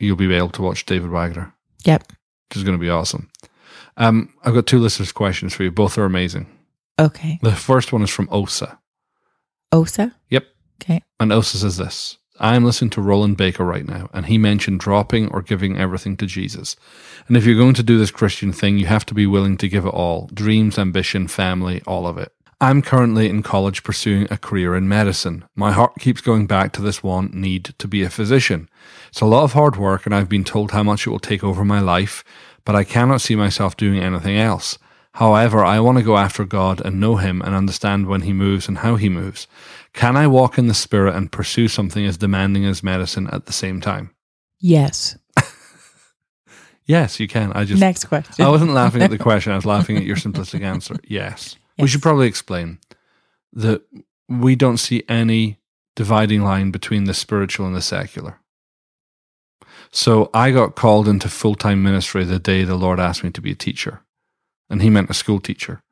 you'll 0.00 0.16
be 0.16 0.34
able 0.34 0.50
to 0.50 0.62
watch 0.62 0.84
David 0.84 1.10
Wagner, 1.10 1.54
Yep. 1.84 2.02
which 2.48 2.56
is 2.56 2.64
going 2.64 2.76
to 2.76 2.80
be 2.82 2.90
awesome. 2.90 3.30
Um, 3.98 4.32
I've 4.44 4.54
got 4.54 4.66
two 4.66 4.78
listeners' 4.78 5.12
questions 5.12 5.52
for 5.52 5.64
you. 5.64 5.70
Both 5.70 5.98
are 5.98 6.04
amazing. 6.04 6.46
Okay. 6.98 7.38
The 7.42 7.52
first 7.52 7.92
one 7.92 8.02
is 8.02 8.10
from 8.10 8.28
Osa. 8.30 8.78
Osa. 9.72 10.14
Yep. 10.30 10.46
Okay. 10.80 11.02
And 11.20 11.32
Osa 11.32 11.58
says 11.58 11.76
this 11.76 12.18
I 12.40 12.54
am 12.54 12.64
listening 12.64 12.90
to 12.90 13.02
Rolland 13.02 13.36
Baker 13.36 13.64
right 13.64 13.86
now, 13.86 14.08
and 14.12 14.26
he 14.26 14.38
mentioned 14.38 14.80
dropping 14.80 15.28
or 15.32 15.42
giving 15.42 15.76
everything 15.76 16.16
to 16.18 16.26
Jesus. 16.26 16.76
And 17.26 17.36
if 17.36 17.44
you're 17.44 17.56
going 17.58 17.74
to 17.74 17.82
do 17.82 17.98
this 17.98 18.12
Christian 18.12 18.52
thing, 18.52 18.78
you 18.78 18.86
have 18.86 19.04
to 19.06 19.14
be 19.14 19.26
willing 19.26 19.56
to 19.58 19.68
give 19.68 19.84
it 19.84 19.90
all 19.90 20.30
dreams, 20.32 20.78
ambition, 20.78 21.26
family, 21.26 21.82
all 21.86 22.06
of 22.06 22.16
it. 22.16 22.32
I'm 22.60 22.82
currently 22.82 23.28
in 23.28 23.44
college 23.44 23.84
pursuing 23.84 24.26
a 24.30 24.36
career 24.36 24.74
in 24.74 24.88
medicine. 24.88 25.44
My 25.54 25.70
heart 25.70 25.94
keeps 26.00 26.20
going 26.20 26.48
back 26.48 26.72
to 26.72 26.82
this 26.82 27.04
one 27.04 27.30
need 27.32 27.74
to 27.78 27.86
be 27.86 28.02
a 28.02 28.10
physician. 28.10 28.68
It's 29.10 29.20
a 29.20 29.26
lot 29.26 29.44
of 29.44 29.52
hard 29.52 29.76
work, 29.76 30.06
and 30.06 30.14
I've 30.14 30.28
been 30.28 30.44
told 30.44 30.72
how 30.72 30.82
much 30.82 31.06
it 31.06 31.10
will 31.10 31.20
take 31.20 31.44
over 31.44 31.64
my 31.64 31.78
life, 31.80 32.24
but 32.68 32.76
I 32.76 32.84
cannot 32.84 33.22
see 33.22 33.34
myself 33.34 33.78
doing 33.78 33.98
anything 33.98 34.36
else. 34.36 34.78
However, 35.14 35.64
I 35.64 35.80
want 35.80 35.96
to 35.96 36.04
go 36.04 36.18
after 36.18 36.44
God 36.44 36.82
and 36.84 37.00
know 37.00 37.16
Him 37.16 37.40
and 37.40 37.54
understand 37.54 38.06
when 38.06 38.20
He 38.20 38.34
moves 38.34 38.68
and 38.68 38.76
how 38.76 38.96
He 38.96 39.08
moves. 39.08 39.46
Can 39.94 40.18
I 40.18 40.26
walk 40.26 40.58
in 40.58 40.66
the 40.66 40.74
Spirit 40.74 41.16
and 41.16 41.32
pursue 41.32 41.68
something 41.68 42.04
as 42.04 42.18
demanding 42.18 42.66
as 42.66 42.82
medicine 42.82 43.26
at 43.32 43.46
the 43.46 43.54
same 43.54 43.80
time? 43.80 44.14
Yes. 44.60 45.16
Yes, 46.84 47.20
you 47.20 47.28
can. 47.28 47.52
I 47.52 47.64
just 47.64 47.80
Next 47.80 48.06
question. 48.06 48.42
I 48.42 48.48
wasn't 48.48 48.72
laughing 48.72 49.02
at 49.02 49.10
the 49.10 49.18
question. 49.28 49.52
I 49.52 49.56
was 49.56 49.66
laughing 49.66 49.98
at 49.98 50.04
your 50.04 50.16
simplistic 50.16 50.62
answer. 50.62 50.96
Yes. 51.04 51.56
We 51.78 51.86
should 51.86 52.00
probably 52.00 52.26
explain 52.26 52.78
that 53.52 53.82
we 54.26 54.56
don't 54.56 54.78
see 54.78 55.04
any 55.06 55.58
dividing 55.96 56.42
line 56.42 56.70
between 56.70 57.04
the 57.04 57.12
spiritual 57.12 57.66
and 57.66 57.76
the 57.76 57.82
secular. 57.82 58.40
So 59.90 60.30
I 60.34 60.50
got 60.50 60.76
called 60.76 61.08
into 61.08 61.28
full 61.28 61.54
time 61.54 61.82
ministry 61.82 62.24
the 62.24 62.38
day 62.38 62.64
the 62.64 62.76
Lord 62.76 63.00
asked 63.00 63.24
me 63.24 63.30
to 63.30 63.40
be 63.40 63.52
a 63.52 63.56
teacher, 63.56 64.02
and 64.68 64.82
He 64.82 64.90
meant 64.90 65.10
a 65.10 65.14
school 65.14 65.40
teacher. 65.40 65.82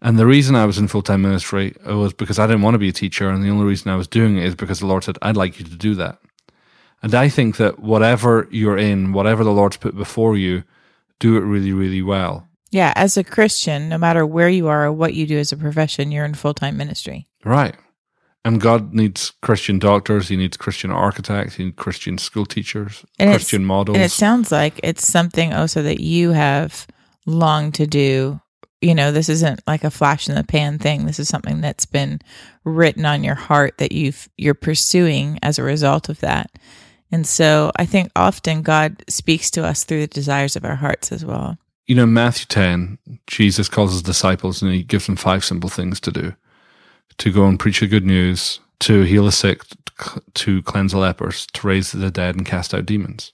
And 0.00 0.18
the 0.18 0.26
reason 0.26 0.54
I 0.54 0.64
was 0.64 0.78
in 0.78 0.88
full 0.88 1.02
time 1.02 1.22
ministry 1.22 1.74
uh, 1.88 1.96
was 1.96 2.12
because 2.12 2.38
I 2.38 2.46
didn't 2.46 2.62
want 2.62 2.74
to 2.74 2.78
be 2.78 2.88
a 2.88 2.92
teacher. 2.92 3.28
And 3.28 3.42
the 3.42 3.50
only 3.50 3.64
reason 3.64 3.90
I 3.90 3.96
was 3.96 4.06
doing 4.06 4.36
it 4.36 4.44
is 4.44 4.54
because 4.54 4.80
the 4.80 4.86
Lord 4.86 5.04
said, 5.04 5.18
I'd 5.22 5.36
like 5.36 5.58
you 5.58 5.64
to 5.64 5.76
do 5.76 5.94
that. 5.96 6.18
And 7.02 7.14
I 7.14 7.28
think 7.28 7.56
that 7.56 7.78
whatever 7.78 8.48
you're 8.50 8.78
in, 8.78 9.12
whatever 9.12 9.44
the 9.44 9.52
Lord's 9.52 9.76
put 9.76 9.96
before 9.96 10.36
you, 10.36 10.64
do 11.20 11.36
it 11.36 11.40
really, 11.40 11.72
really 11.72 12.02
well. 12.02 12.46
Yeah, 12.70 12.92
as 12.96 13.16
a 13.16 13.24
Christian, 13.24 13.88
no 13.88 13.98
matter 13.98 14.26
where 14.26 14.48
you 14.48 14.68
are 14.68 14.86
or 14.86 14.92
what 14.92 15.14
you 15.14 15.26
do 15.26 15.38
as 15.38 15.52
a 15.52 15.56
profession, 15.56 16.12
you're 16.12 16.24
in 16.24 16.34
full 16.34 16.54
time 16.54 16.76
ministry. 16.76 17.26
Right. 17.44 17.74
And 18.44 18.60
God 18.60 18.94
needs 18.94 19.32
Christian 19.42 19.78
doctors, 19.78 20.28
He 20.28 20.36
needs 20.36 20.56
Christian 20.56 20.90
architects, 20.90 21.56
He 21.56 21.64
needs 21.64 21.76
Christian 21.76 22.18
school 22.18 22.46
teachers, 22.46 23.04
And 23.18 23.30
Christian 23.30 23.64
models. 23.64 23.96
And 23.96 24.04
it 24.04 24.10
sounds 24.10 24.52
like 24.52 24.80
it's 24.82 25.06
something 25.06 25.52
also 25.52 25.82
that 25.82 26.00
you 26.00 26.30
have 26.30 26.86
longed 27.26 27.74
to 27.74 27.86
do. 27.86 28.40
You 28.80 28.94
know, 28.94 29.10
this 29.10 29.28
isn't 29.28 29.60
like 29.66 29.82
a 29.82 29.90
flash 29.90 30.28
in 30.28 30.36
the 30.36 30.44
pan 30.44 30.78
thing. 30.78 31.04
This 31.04 31.18
is 31.18 31.28
something 31.28 31.60
that's 31.60 31.84
been 31.84 32.20
written 32.64 33.04
on 33.04 33.24
your 33.24 33.34
heart 33.34 33.78
that 33.78 33.92
you've 33.92 34.28
you're 34.36 34.54
pursuing 34.54 35.38
as 35.42 35.58
a 35.58 35.64
result 35.64 36.08
of 36.08 36.20
that. 36.20 36.50
And 37.10 37.26
so 37.26 37.72
I 37.76 37.86
think 37.86 38.12
often 38.14 38.62
God 38.62 39.02
speaks 39.08 39.50
to 39.52 39.64
us 39.64 39.82
through 39.82 40.02
the 40.02 40.06
desires 40.06 40.56
of 40.56 40.64
our 40.64 40.76
hearts 40.76 41.10
as 41.10 41.24
well. 41.24 41.56
you 41.86 41.94
know, 41.94 42.06
Matthew 42.06 42.46
10, 42.46 42.98
Jesus 43.26 43.68
calls 43.68 43.92
his 43.92 44.02
disciples 44.02 44.62
and 44.62 44.72
he 44.72 44.82
gives 44.82 45.06
them 45.06 45.16
five 45.16 45.44
simple 45.44 45.70
things 45.70 45.98
to 46.00 46.12
do 46.12 46.34
to 47.16 47.32
go 47.32 47.46
and 47.46 47.58
preach 47.58 47.80
the 47.80 47.86
good 47.86 48.04
news, 48.06 48.60
to 48.80 49.02
heal 49.02 49.24
the 49.24 49.32
sick, 49.32 49.62
to 50.34 50.62
cleanse 50.62 50.92
the 50.92 50.98
lepers, 50.98 51.46
to 51.54 51.66
raise 51.66 51.90
the 51.92 52.10
dead, 52.10 52.36
and 52.36 52.46
cast 52.46 52.72
out 52.74 52.86
demons. 52.86 53.32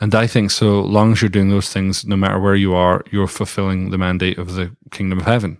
And 0.00 0.14
I 0.16 0.26
think 0.26 0.50
so 0.50 0.80
long 0.80 1.12
as 1.12 1.22
you're 1.22 1.28
doing 1.28 1.50
those 1.50 1.72
things, 1.72 2.04
no 2.04 2.16
matter 2.16 2.40
where 2.40 2.56
you 2.56 2.74
are, 2.74 3.04
you're 3.12 3.28
fulfilling 3.28 3.90
the 3.90 3.98
mandate 3.98 4.36
of 4.38 4.54
the 4.54 4.74
kingdom 4.90 5.20
of 5.20 5.26
heaven. 5.26 5.58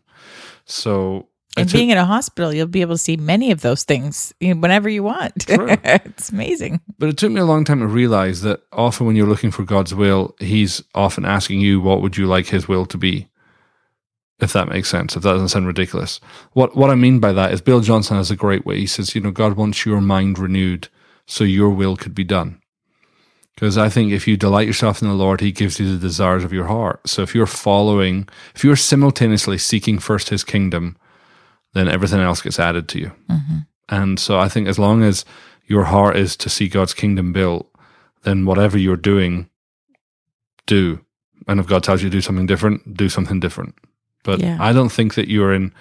So, 0.64 1.28
And 1.56 1.68
a- 1.68 1.72
being 1.72 1.90
in 1.90 1.98
a 1.98 2.04
hospital, 2.04 2.52
you'll 2.52 2.66
be 2.66 2.80
able 2.80 2.94
to 2.94 2.98
see 2.98 3.16
many 3.16 3.52
of 3.52 3.60
those 3.60 3.84
things 3.84 4.32
whenever 4.40 4.88
you 4.88 5.04
want. 5.04 5.46
True. 5.46 5.68
it's 5.84 6.30
amazing. 6.30 6.80
But 6.98 7.08
it 7.10 7.16
took 7.18 7.30
me 7.30 7.40
a 7.40 7.44
long 7.44 7.64
time 7.64 7.78
to 7.80 7.86
realize 7.86 8.42
that 8.42 8.62
often 8.72 9.06
when 9.06 9.14
you're 9.14 9.28
looking 9.28 9.52
for 9.52 9.62
God's 9.62 9.94
will, 9.94 10.34
He's 10.40 10.82
often 10.94 11.24
asking 11.24 11.60
you, 11.60 11.80
what 11.80 12.02
would 12.02 12.16
you 12.16 12.26
like 12.26 12.46
His 12.46 12.66
will 12.66 12.86
to 12.86 12.98
be? 12.98 13.28
If 14.42 14.52
that 14.54 14.68
makes 14.68 14.90
sense, 14.90 15.16
if 15.16 15.22
that 15.22 15.32
doesn't 15.32 15.48
sound 15.48 15.66
ridiculous. 15.66 16.20
What 16.52 16.76
what 16.76 16.90
I 16.90 16.96
mean 16.96 17.20
by 17.20 17.32
that 17.32 17.52
is 17.52 17.60
Bill 17.60 17.80
Johnson 17.80 18.16
has 18.16 18.30
a 18.30 18.36
great 18.36 18.66
way. 18.66 18.78
He 18.80 18.86
says, 18.86 19.14
you 19.14 19.20
know, 19.20 19.30
God 19.30 19.54
wants 19.54 19.86
your 19.86 20.00
mind 20.00 20.38
renewed 20.38 20.88
so 21.26 21.44
your 21.44 21.70
will 21.70 21.96
could 21.96 22.14
be 22.14 22.24
done. 22.24 22.60
Because 23.54 23.78
I 23.78 23.88
think 23.88 24.12
if 24.12 24.26
you 24.26 24.36
delight 24.36 24.66
yourself 24.66 25.02
in 25.02 25.08
the 25.08 25.14
Lord, 25.14 25.40
He 25.40 25.52
gives 25.52 25.78
you 25.78 25.90
the 25.90 25.98
desires 25.98 26.42
of 26.42 26.52
your 26.52 26.66
heart. 26.66 27.08
So 27.08 27.22
if 27.22 27.34
you're 27.34 27.46
following, 27.46 28.28
if 28.54 28.64
you're 28.64 28.76
simultaneously 28.76 29.58
seeking 29.58 29.98
first 29.98 30.30
His 30.30 30.42
kingdom, 30.42 30.96
then 31.74 31.88
everything 31.88 32.20
else 32.20 32.42
gets 32.42 32.58
added 32.58 32.88
to 32.88 32.98
you. 32.98 33.12
Mm-hmm. 33.30 33.58
And 33.88 34.18
so 34.18 34.38
I 34.38 34.48
think 34.48 34.68
as 34.68 34.78
long 34.78 35.02
as 35.02 35.24
your 35.66 35.84
heart 35.84 36.16
is 36.16 36.36
to 36.38 36.48
see 36.48 36.68
God's 36.68 36.94
kingdom 36.94 37.32
built, 37.32 37.70
then 38.24 38.46
whatever 38.46 38.78
you're 38.78 38.96
doing, 38.96 39.48
do. 40.66 41.04
And 41.46 41.60
if 41.60 41.66
God 41.66 41.82
tells 41.82 42.02
you 42.02 42.08
to 42.08 42.16
do 42.16 42.20
something 42.20 42.46
different, 42.46 42.96
do 42.96 43.08
something 43.08 43.38
different. 43.38 43.74
But 44.22 44.40
Yeah. 44.40 44.56
I 44.60 44.72
don't 44.72 44.90
think 44.92 45.14
that 45.14 45.28
you're 45.28 45.52
in 45.52 45.72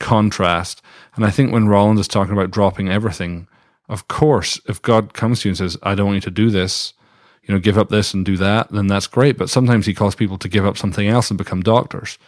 contrast. 0.00 0.82
And 1.16 1.24
I 1.24 1.30
think 1.30 1.52
when 1.52 1.68
Rolland 1.68 1.98
is 1.98 2.08
talking 2.08 2.32
about 2.32 2.50
dropping 2.50 2.88
everything, 2.88 3.46
of 3.88 4.08
course, 4.08 4.60
if 4.68 4.80
God 4.82 5.14
comes 5.14 5.40
to 5.40 5.48
you 5.48 5.50
and 5.50 5.58
says, 5.58 5.76
I 5.82 5.94
don't 5.94 6.06
want 6.06 6.16
you 6.16 6.20
to 6.22 6.30
do 6.30 6.50
this, 6.50 6.94
you 7.42 7.54
know, 7.54 7.60
give 7.60 7.78
up 7.78 7.90
this 7.90 8.14
and 8.14 8.24
do 8.24 8.36
that, 8.38 8.70
then 8.72 8.86
that's 8.86 9.06
great. 9.06 9.36
But 9.36 9.50
sometimes 9.50 9.86
he 9.86 9.94
calls 9.94 10.14
people 10.14 10.38
to 10.38 10.48
give 10.48 10.64
up 10.64 10.78
something 10.78 11.06
else 11.06 11.30
and 11.30 11.38
become 11.38 11.62
doctors. 11.62 12.18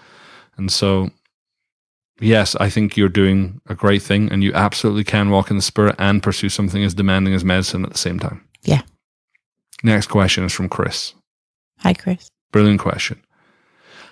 And 0.57 0.71
so, 0.71 1.11
yes, 2.21 2.55
I 2.57 2.69
think 2.69 2.97
you're 2.97 3.09
doing 3.09 3.61
a 3.67 3.75
great 3.75 4.03
thing 4.03 4.31
and 4.31 4.45
you 4.45 4.53
absolutely 4.53 5.05
can 5.05 5.31
walk 5.31 5.51
in 5.51 5.57
the 5.57 5.63
spirit 5.63 5.97
and 5.99 6.23
pursue 6.23 6.49
something 6.51 6.85
as 6.85 6.95
demanding 6.95 7.35
as 7.35 7.45
medicine 7.45 7.85
at 7.85 7.93
the 7.93 7.99
same 7.99 8.19
time. 8.19 8.47
Yeah. 8.63 8.83
Next 9.83 10.09
question 10.09 10.45
is 10.45 10.53
from 10.53 10.69
Chris. 10.69 11.15
Hi, 11.81 11.93
Chris. 11.95 12.29
Brilliant 12.53 12.81
question. 12.81 13.21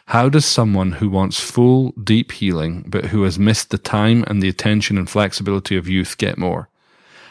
How 0.09 0.29
does 0.29 0.45
someone 0.45 0.93
who 0.93 1.09
wants 1.09 1.41
full, 1.41 1.93
deep 1.93 2.33
healing, 2.33 2.85
but 2.87 3.07
who 3.07 3.23
has 3.23 3.39
missed 3.39 3.71
the 3.71 3.79
time 3.79 4.23
and 4.27 4.43
the 4.43 4.49
attention 4.49 4.99
and 4.99 5.09
flexibility 5.09 5.77
of 5.77 5.89
youth, 5.89 6.19
get 6.19 6.37
more? 6.37 6.69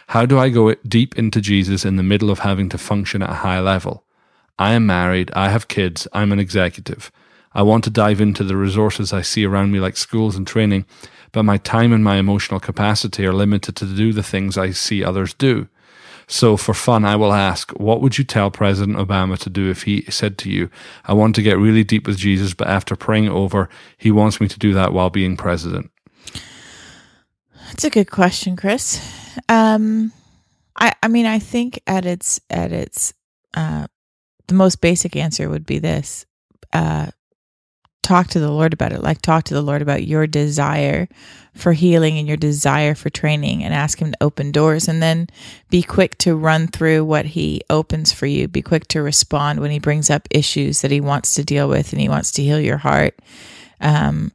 How 0.08 0.26
do 0.26 0.40
I 0.40 0.50
go 0.50 0.74
deep 0.88 1.18
into 1.18 1.40
Jesus 1.40 1.86
in 1.86 1.98
the 1.98 2.04
middle 2.04 2.32
of 2.32 2.40
having 2.40 2.70
to 2.70 2.78
function 2.78 3.22
at 3.22 3.30
a 3.30 3.36
high 3.36 3.60
level? 3.60 4.04
I 4.58 4.74
am 4.74 4.86
married, 4.86 5.32
I 5.36 5.50
have 5.50 5.68
kids, 5.68 6.08
I'm 6.14 6.32
an 6.32 6.40
executive. 6.40 7.12
I 7.54 7.62
want 7.62 7.84
to 7.84 7.90
dive 7.92 8.20
into 8.20 8.44
the 8.44 8.58
resources 8.58 9.14
I 9.14 9.22
see 9.22 9.46
around 9.46 9.72
me, 9.72 9.80
like 9.80 9.96
schools 9.96 10.36
and 10.36 10.46
training, 10.46 10.86
but 11.32 11.44
my 11.44 11.58
time 11.58 11.94
and 11.94 12.04
my 12.04 12.18
emotional 12.18 12.60
capacity 12.60 13.26
are 13.26 13.34
limited 13.34 13.76
to 13.78 13.86
do 13.86 14.14
the 14.14 14.24
things 14.24 14.58
I 14.58 14.72
see 14.72 15.04
others 15.04 15.34
do. 15.36 15.68
So, 16.34 16.58
for 16.58 16.74
fun, 16.74 17.06
I 17.06 17.16
will 17.16 17.32
ask, 17.32 17.70
what 17.74 18.02
would 18.02 18.18
you 18.18 18.24
tell 18.24 18.50
President 18.50 18.98
Obama 18.98 19.38
to 19.38 19.52
do 19.52 19.70
if 19.70 19.84
he 19.84 20.02
said 20.10 20.40
to 20.40 20.50
you, 20.50 20.72
I 21.06 21.14
want 21.14 21.36
to 21.36 21.44
get 21.44 21.60
really 21.60 21.84
deep 21.84 22.08
with 22.08 22.18
Jesus, 22.18 22.56
but 22.56 22.68
after 22.68 22.96
praying 22.96 23.30
over, 23.30 23.70
he 24.00 24.10
wants 24.10 24.42
me 24.42 24.48
to 24.48 24.58
do 24.58 24.74
that 24.74 24.94
while 24.94 25.12
being 25.12 25.38
president? 25.38 25.92
That's 27.68 27.84
a 27.84 27.92
good 27.92 28.10
question, 28.10 28.56
Chris. 28.56 29.00
Um, 29.48 30.12
I 30.76 30.94
I 31.04 31.08
mean, 31.08 31.28
I 31.28 31.38
think 31.38 31.80
at 31.86 32.04
its 32.08 32.42
at 32.50 32.72
its 32.72 33.14
uh, 33.54 33.86
the 34.48 34.56
most 34.56 34.82
basic 34.82 35.16
answer 35.16 35.48
would 35.50 35.68
be 35.68 35.78
this: 35.78 36.26
uh, 36.74 37.12
talk 38.04 38.28
to 38.28 38.40
the 38.40 38.52
Lord 38.52 38.74
about 38.74 38.92
it. 38.92 39.02
Like 39.02 39.22
talk 39.22 39.46
to 39.46 39.54
the 39.54 39.62
Lord 39.62 39.82
about 39.82 40.06
your 40.06 40.28
desire 40.28 41.08
for 41.56 41.74
healing 41.74 42.18
and 42.18 42.28
your 42.28 42.38
desire 42.38 42.96
for 42.96 43.10
training, 43.10 43.64
and 43.64 43.74
ask 43.74 44.00
Him 44.00 44.12
to 44.12 44.24
open 44.24 44.52
doors. 44.52 44.88
And 44.88 45.02
then 45.02 45.28
be 45.70 45.82
quick 45.82 46.18
to 46.20 46.36
run 46.36 46.68
through 46.68 47.06
what 47.06 47.26
He 47.26 47.62
opens 47.70 48.12
for 48.12 48.26
you. 48.26 48.48
Be 48.48 48.62
quick 48.62 48.88
to 48.90 49.02
respond 49.02 49.60
when 49.60 49.72
He 49.72 49.80
brings 49.80 50.10
up 50.10 50.28
issues 50.30 50.82
that 50.82 50.92
He 50.92 51.02
wants 51.02 51.34
to 51.36 51.44
deal 51.44 51.68
with 51.68 51.92
and 51.92 52.02
He 52.02 52.10
wants 52.10 52.32
to 52.34 52.44
heal 52.44 52.60
your 52.60 52.78
heart. 52.78 53.18
Um, 53.82 54.32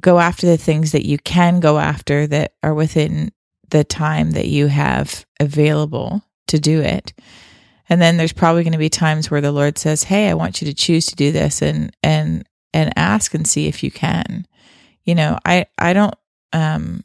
go 0.00 0.18
after 0.18 0.46
the 0.46 0.58
things 0.58 0.92
that 0.92 1.06
you 1.06 1.18
can 1.18 1.60
go 1.60 1.78
after 1.78 2.26
that 2.26 2.54
are 2.62 2.74
within 2.74 3.32
the 3.70 3.84
time 3.84 4.32
that 4.32 4.48
you 4.48 4.66
have 4.66 5.24
available 5.40 6.22
to 6.48 6.58
do 6.58 6.80
it. 6.80 7.12
And 7.88 8.00
then 8.00 8.16
there's 8.16 8.32
probably 8.32 8.62
going 8.62 8.72
to 8.72 8.78
be 8.78 8.88
times 8.88 9.30
where 9.30 9.40
the 9.40 9.52
Lord 9.52 9.76
says, 9.78 10.04
"Hey, 10.04 10.30
I 10.30 10.34
want 10.34 10.60
you 10.60 10.66
to 10.66 10.74
choose 10.74 11.06
to 11.06 11.16
do 11.16 11.32
this 11.32 11.60
and 11.60 11.94
and 12.02 12.44
and 12.74 12.92
ask 12.96 13.32
and 13.34 13.46
see 13.46 13.66
if 13.68 13.82
you 13.82 13.90
can." 13.90 14.46
You 15.04 15.14
know, 15.14 15.38
I 15.46 15.66
I 15.78 15.92
don't 15.94 16.14
um 16.52 17.04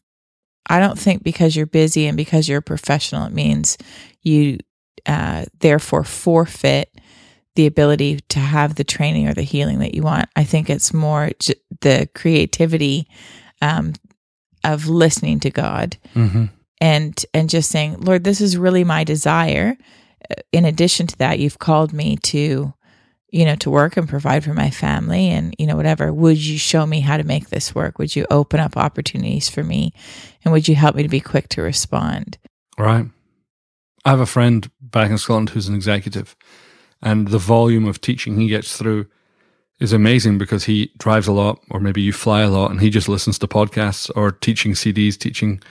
I 0.70 0.80
don't 0.80 1.00
think 1.00 1.24
because 1.24 1.56
you're 1.56 1.66
busy 1.66 2.08
and 2.08 2.18
because 2.18 2.48
you're 2.50 2.60
a 2.60 2.62
professional 2.62 3.26
it 3.26 3.34
means 3.34 3.78
you 4.22 4.58
uh 5.06 5.46
therefore 5.60 6.04
forfeit 6.04 6.90
the 7.56 7.66
ability 7.66 8.20
to 8.30 8.40
have 8.40 8.76
the 8.76 8.84
training 8.84 9.28
or 9.28 9.34
the 9.34 9.42
healing 9.42 9.80
that 9.80 9.94
you 9.96 10.02
want. 10.04 10.30
I 10.36 10.44
think 10.46 10.70
it's 10.70 10.94
more 10.94 11.32
j- 11.40 11.56
the 11.82 12.08
creativity 12.16 13.08
um, 13.62 13.94
of 14.64 14.88
listening 14.88 15.40
to 15.42 15.50
God 15.50 15.98
Mm-hmm. 16.16 16.46
and 16.80 17.26
and 17.34 17.50
just 17.50 17.70
saying, 17.70 18.00
Lord, 18.00 18.24
this 18.24 18.40
is 18.40 18.56
really 18.58 18.84
my 18.86 19.04
desire. 19.04 19.76
Uh, 20.30 20.36
In 20.54 20.64
addition 20.66 21.08
to 21.08 21.18
that, 21.18 21.40
you've 21.40 21.60
called 21.60 21.92
me 21.92 22.16
to, 22.18 22.74
you 23.32 23.46
know, 23.46 23.56
to 23.56 23.70
work 23.70 23.98
and 23.98 24.10
provide 24.10 24.44
for 24.44 24.54
my 24.54 24.70
family, 24.70 25.30
and 25.30 25.56
you 25.58 25.68
know, 25.68 25.76
whatever. 25.76 26.12
Would 26.12 26.38
you 26.38 26.58
show 26.58 26.86
me 26.86 27.00
how 27.00 27.18
to 27.18 27.24
make 27.24 27.50
this 27.50 27.76
work? 27.76 28.00
Would 28.00 28.16
you 28.16 28.26
open 28.30 28.60
up 28.60 28.78
opportunities 28.78 29.50
for 29.50 29.64
me, 29.64 29.94
and 30.44 30.52
would 30.52 30.68
you 30.68 30.76
help 30.76 30.96
me 30.96 31.04
to 31.04 31.10
be 31.10 31.20
quick 31.20 31.50
to 31.50 31.62
respond? 31.62 32.38
Right. 32.78 33.06
I 34.06 34.10
have 34.10 34.22
a 34.22 34.26
friend 34.26 34.70
back 34.82 35.12
in 35.12 35.18
Scotland 35.18 35.50
who's 35.50 35.68
an 35.68 35.76
executive, 35.76 36.36
and 37.02 37.28
the 37.28 37.38
volume 37.38 37.86
of 37.86 38.02
teaching 38.02 38.38
he 38.38 38.48
gets 38.48 38.78
through 38.78 39.08
is 39.80 39.94
amazing 39.94 40.38
because 40.38 40.66
he 40.66 40.92
drives 40.98 41.28
a 41.28 41.32
lot, 41.32 41.60
or 41.70 41.80
maybe 41.80 42.02
you 42.02 42.12
fly 42.12 42.42
a 42.42 42.50
lot, 42.50 42.72
and 42.72 42.82
he 42.82 42.90
just 42.90 43.10
listens 43.10 43.40
to 43.40 43.48
podcasts 43.48 44.12
or 44.16 44.32
teaching 44.32 44.74
CDs, 44.74 45.18
teaching, 45.18 45.62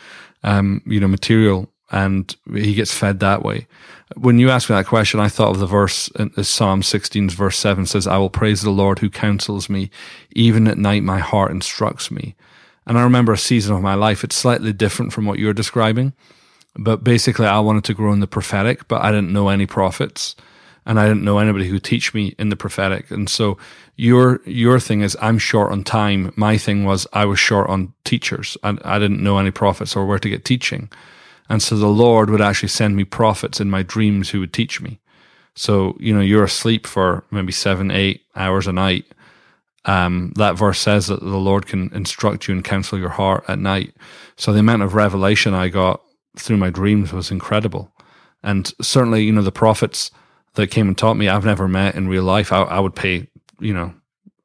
um, 0.43 0.83
you 0.87 0.99
know, 1.01 1.09
material, 1.09 1.71
and 1.91 2.35
he 2.53 2.75
gets 2.75 2.93
fed 2.93 3.21
that 3.21 3.43
way. 3.43 3.67
When 4.17 4.39
you 4.39 4.51
asked 4.51 4.71
me 4.71 4.77
that 4.77 4.87
question, 4.87 5.21
I 5.21 5.29
thought 5.29 5.51
of 5.51 5.59
the 5.59 5.67
verse 5.67 6.09
in 6.19 6.33
Psalm 6.43 6.83
16, 6.83 7.31
verse 7.31 7.59
7 7.59 7.87
says, 7.87 8.07
I 8.07 8.17
will 8.19 8.31
praise 8.31 8.63
the 8.63 8.71
Lord 8.71 8.99
who 8.99 9.11
counsels 9.11 9.69
me. 9.69 9.91
Even 10.33 10.67
at 10.67 10.79
night, 10.79 11.03
my 11.03 11.19
heart 11.19 11.51
instructs 11.51 12.11
me. 12.11 12.35
And 12.87 12.99
I 12.99 13.03
remember 13.03 13.33
a 13.33 13.39
season 13.39 13.77
of 13.77 13.83
my 13.83 13.95
life, 13.95 14.25
it's 14.25 14.37
slightly 14.37 14.73
different 14.73 15.13
from 15.13 15.27
what 15.27 15.39
you're 15.39 15.53
describing 15.53 16.15
but 16.79 17.03
basically 17.03 17.47
I 17.47 17.59
wanted 17.59 17.85
to 17.85 17.95
grow 17.95 18.13
in 18.13 18.21
the 18.21 18.27
prophetic, 18.27 18.87
but 18.89 19.03
I 19.03 19.11
didn't 19.11 19.33
know 19.33 19.49
any 19.49 19.67
prophets 19.67 20.37
and 20.87 20.99
I 20.99 21.07
didn't 21.07 21.25
know 21.25 21.39
anybody 21.39 21.69
who 21.69 21.79
teach 21.79 22.15
me 22.15 22.35
in 22.39 22.49
the 22.49 22.57
prophetic. 22.57 23.11
And 23.11 23.29
so 23.29 23.59
your 23.97 24.41
your 24.47 24.81
thing 24.81 25.03
is 25.03 25.17
I'm 25.21 25.39
short 25.39 25.73
on 25.73 25.85
time. 25.85 26.33
My 26.37 26.57
thing 26.57 26.85
was 26.85 27.07
I 27.13 27.25
was 27.25 27.39
short 27.39 27.69
on 27.69 27.93
teachers. 28.05 28.57
and 28.63 28.81
I 28.85 28.99
didn't 28.99 29.23
know 29.23 29.39
any 29.39 29.51
prophets 29.51 29.97
or 29.97 30.07
where 30.07 30.21
to 30.21 30.31
get 30.31 30.45
teaching. 30.45 30.89
And 31.49 31.63
so 31.63 31.77
the 31.77 31.87
Lord 31.87 32.31
would 32.31 32.41
actually 32.43 32.69
send 32.69 32.95
me 32.97 33.05
prophets 33.05 33.61
in 33.61 33.71
my 33.71 33.83
dreams 33.83 34.31
who 34.31 34.41
would 34.41 34.53
teach 34.53 34.81
me. 34.81 34.99
So, 35.55 35.97
you 35.99 36.15
know, 36.15 36.21
you're 36.21 36.45
asleep 36.45 36.87
for 36.87 37.25
maybe 37.31 37.53
seven, 37.53 37.91
eight 37.91 38.23
hours 38.37 38.67
a 38.67 38.73
night. 38.73 39.07
um, 39.89 40.33
that 40.37 40.57
verse 40.57 40.79
says 40.79 41.07
that 41.07 41.21
the 41.21 41.39
Lord 41.39 41.67
can 41.67 41.91
instruct 41.95 42.47
you 42.47 42.55
and 42.55 42.63
counsel 42.63 42.99
your 42.99 43.09
heart 43.09 43.45
at 43.49 43.59
night. 43.59 43.95
So 44.37 44.53
the 44.53 44.61
amount 44.61 44.83
of 44.83 44.95
revelation 44.95 45.55
I 45.55 45.69
got 45.69 46.03
through 46.37 46.59
my 46.59 46.69
dreams 46.69 47.11
was 47.13 47.31
incredible. 47.31 47.91
And 48.43 48.71
certainly, 48.83 49.25
you 49.25 49.33
know, 49.33 49.43
the 49.43 49.51
prophets 49.51 50.11
that 50.55 50.71
came 50.71 50.89
and 50.89 50.99
taught 50.99 51.15
me, 51.15 51.29
I've 51.29 51.45
never 51.45 51.67
met 51.67 51.95
in 51.95 52.07
real 52.07 52.23
life. 52.23 52.53
I, 52.53 52.63
I 52.63 52.81
would 52.81 52.95
pay, 52.95 53.29
you 53.61 53.73
know, 53.73 53.95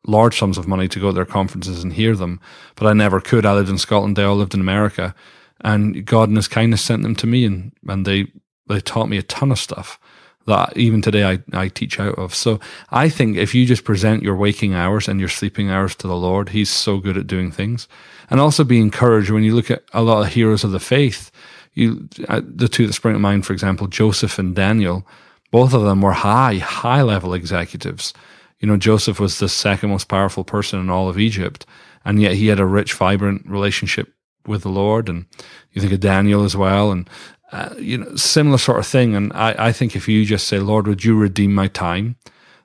large 0.07 0.39
sums 0.39 0.57
of 0.57 0.67
money 0.67 0.87
to 0.87 0.99
go 0.99 1.07
to 1.07 1.13
their 1.13 1.25
conferences 1.25 1.83
and 1.83 1.91
hear 1.93 2.15
them, 2.15 2.39
but 2.75 2.87
I 2.87 2.93
never 2.93 3.19
could. 3.19 3.45
I 3.45 3.53
lived 3.53 3.69
in 3.69 3.77
Scotland, 3.77 4.15
they 4.15 4.23
all 4.23 4.35
lived 4.35 4.53
in 4.53 4.61
America. 4.61 5.13
And 5.61 6.05
God 6.05 6.29
in 6.29 6.35
his 6.35 6.47
kindness 6.47 6.81
sent 6.81 7.03
them 7.03 7.15
to 7.15 7.27
me 7.27 7.45
and, 7.45 7.71
and 7.87 8.05
they, 8.05 8.27
they 8.67 8.81
taught 8.81 9.09
me 9.09 9.17
a 9.17 9.23
ton 9.23 9.51
of 9.51 9.59
stuff 9.59 9.99
that 10.45 10.75
even 10.77 11.01
today 11.01 11.23
I, 11.23 11.39
I 11.53 11.69
teach 11.69 11.99
out 11.99 12.15
of. 12.15 12.35
So 12.35 12.59
I 12.91 13.09
think 13.09 13.37
if 13.37 13.55
you 13.55 13.65
just 13.65 13.83
present 13.83 14.23
your 14.23 14.35
waking 14.35 14.73
hours 14.73 15.07
and 15.07 15.19
your 15.19 15.29
sleeping 15.29 15.69
hours 15.69 15.95
to 15.97 16.07
the 16.07 16.15
Lord, 16.15 16.49
He's 16.49 16.69
so 16.69 16.97
good 16.97 17.17
at 17.17 17.27
doing 17.27 17.51
things. 17.51 17.87
And 18.29 18.39
also 18.39 18.63
be 18.63 18.79
encouraged 18.79 19.29
when 19.29 19.43
you 19.43 19.55
look 19.55 19.71
at 19.71 19.83
a 19.93 20.01
lot 20.01 20.25
of 20.25 20.33
heroes 20.33 20.63
of 20.63 20.71
the 20.71 20.79
faith. 20.79 21.31
You, 21.73 22.07
uh, 22.27 22.41
the 22.43 22.67
two 22.67 22.87
that 22.87 22.93
spring 22.93 23.13
to 23.13 23.19
mind, 23.19 23.45
for 23.45 23.53
example, 23.53 23.87
Joseph 23.87 24.37
and 24.37 24.55
Daniel, 24.55 25.07
both 25.51 25.73
of 25.73 25.83
them 25.83 26.01
were 26.01 26.13
high, 26.13 26.55
high 26.55 27.01
level 27.01 27.33
executives. 27.33 28.13
You 28.59 28.67
know, 28.67 28.77
Joseph 28.77 29.19
was 29.19 29.39
the 29.39 29.49
second 29.49 29.89
most 29.89 30.07
powerful 30.07 30.43
person 30.43 30.79
in 30.79 30.89
all 30.89 31.09
of 31.09 31.19
Egypt, 31.19 31.65
and 32.05 32.21
yet 32.21 32.33
he 32.33 32.47
had 32.47 32.59
a 32.59 32.65
rich, 32.65 32.93
vibrant 32.93 33.45
relationship 33.47 34.13
with 34.45 34.63
the 34.63 34.69
Lord. 34.69 35.09
And 35.09 35.25
you 35.71 35.81
think 35.81 35.93
of 35.93 35.99
Daniel 35.99 36.43
as 36.43 36.55
well. 36.55 36.91
And 36.91 37.09
uh, 37.51 37.73
you 37.77 37.99
know, 37.99 38.15
similar 38.15 38.57
sort 38.57 38.79
of 38.79 38.87
thing. 38.87 39.15
And 39.15 39.31
I, 39.33 39.55
I 39.67 39.71
think 39.71 39.95
if 39.95 40.07
you 40.07 40.25
just 40.25 40.47
say, 40.47 40.59
Lord, 40.59 40.87
would 40.87 41.05
you 41.05 41.15
redeem 41.15 41.53
my 41.53 41.67
time? 41.67 42.15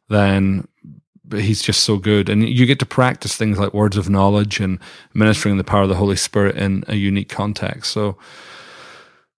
Then 0.09 0.67
he's 1.31 1.61
just 1.61 1.85
so 1.85 1.99
good. 1.99 2.31
And 2.31 2.49
you 2.49 2.65
get 2.65 2.79
to 2.79 2.87
practice 2.87 3.37
things 3.37 3.59
like 3.59 3.75
words 3.75 3.99
of 3.99 4.09
knowledge 4.09 4.61
and 4.61 4.79
ministering 5.13 5.59
the 5.59 5.65
power 5.65 5.83
of 5.83 5.91
the 5.91 5.95
Holy 5.95 6.17
Spirit 6.17 6.57
in 6.57 6.85
a 6.89 6.95
unique 6.95 7.29
context. 7.29 7.93
So 7.93 8.17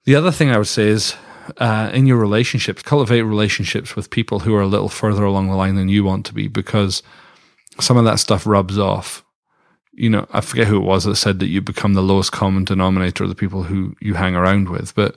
the 0.05 0.15
other 0.15 0.31
thing 0.31 0.51
I 0.51 0.59
would 0.59 0.69
say 0.69 0.89
is, 0.89 1.17
uh, 1.57 1.91
in 1.93 2.07
your 2.07 2.19
relationships, 2.19 2.83
cultivate 2.83 3.23
relationships 3.23 3.97
with 3.97 4.11
people 4.11 4.41
who 4.41 4.55
are 4.55 4.63
a 4.63 4.69
little 4.69 4.89
further 4.89 5.25
along 5.25 5.49
the 5.49 5.57
line 5.57 5.75
than 5.75 5.89
you 5.89 6.05
want 6.05 6.25
to 6.27 6.35
be, 6.35 6.47
because 6.47 7.03
some 7.81 7.97
of 7.97 8.05
that 8.05 8.21
stuff 8.21 8.47
rubs 8.47 8.79
off. 8.79 9.25
You 10.01 10.11
know, 10.11 10.27
I 10.33 10.41
forget 10.41 10.67
who 10.67 10.77
it 10.77 10.85
was 10.85 11.05
that 11.05 11.17
said 11.17 11.41
that 11.41 11.49
you 11.49 11.61
become 11.61 11.95
the 11.95 12.03
lowest 12.03 12.33
common 12.33 12.65
denominator 12.65 13.25
of 13.25 13.31
the 13.31 13.37
people 13.37 13.65
who 13.65 13.95
you 14.01 14.15
hang 14.15 14.35
around 14.35 14.69
with, 14.69 14.95
but 14.95 15.17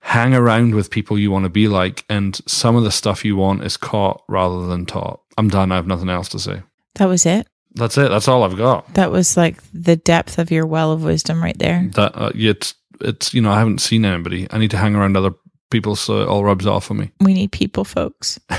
hang 0.00 0.34
around 0.34 0.74
with 0.74 0.90
people 0.90 1.18
you 1.18 1.30
want 1.30 1.44
to 1.44 1.50
be 1.50 1.68
like, 1.68 2.04
and 2.08 2.40
some 2.46 2.76
of 2.76 2.84
the 2.84 2.90
stuff 2.90 3.24
you 3.24 3.36
want 3.36 3.64
is 3.64 3.76
caught 3.76 4.22
rather 4.28 4.66
than 4.66 4.86
taught. 4.86 5.20
I'm 5.36 5.48
done. 5.48 5.72
I 5.72 5.76
have 5.76 5.86
nothing 5.86 6.08
else 6.08 6.28
to 6.30 6.38
say. 6.38 6.62
That 6.94 7.06
was 7.06 7.26
it. 7.26 7.46
That's 7.74 7.98
it. 7.98 8.08
That's 8.08 8.28
all 8.28 8.44
I've 8.44 8.56
got. 8.56 8.94
That 8.94 9.10
was 9.10 9.36
like 9.36 9.56
the 9.72 9.96
depth 9.96 10.38
of 10.38 10.50
your 10.50 10.66
well 10.66 10.92
of 10.92 11.02
wisdom 11.02 11.42
right 11.42 11.58
there. 11.58 11.88
That 11.94 12.12
uh, 12.14 12.32
it's 12.34 12.74
it's 13.00 13.34
you 13.34 13.42
know 13.42 13.50
I 13.50 13.58
haven't 13.58 13.80
seen 13.80 14.04
anybody. 14.04 14.46
I 14.50 14.58
need 14.58 14.70
to 14.70 14.76
hang 14.76 14.94
around 14.94 15.16
other 15.16 15.34
people 15.70 15.96
so 15.96 16.22
it 16.22 16.28
all 16.28 16.44
rubs 16.44 16.66
off 16.66 16.90
on 16.90 16.98
me. 16.98 17.10
We 17.20 17.34
need 17.34 17.50
people, 17.50 17.84
folks. 17.84 18.38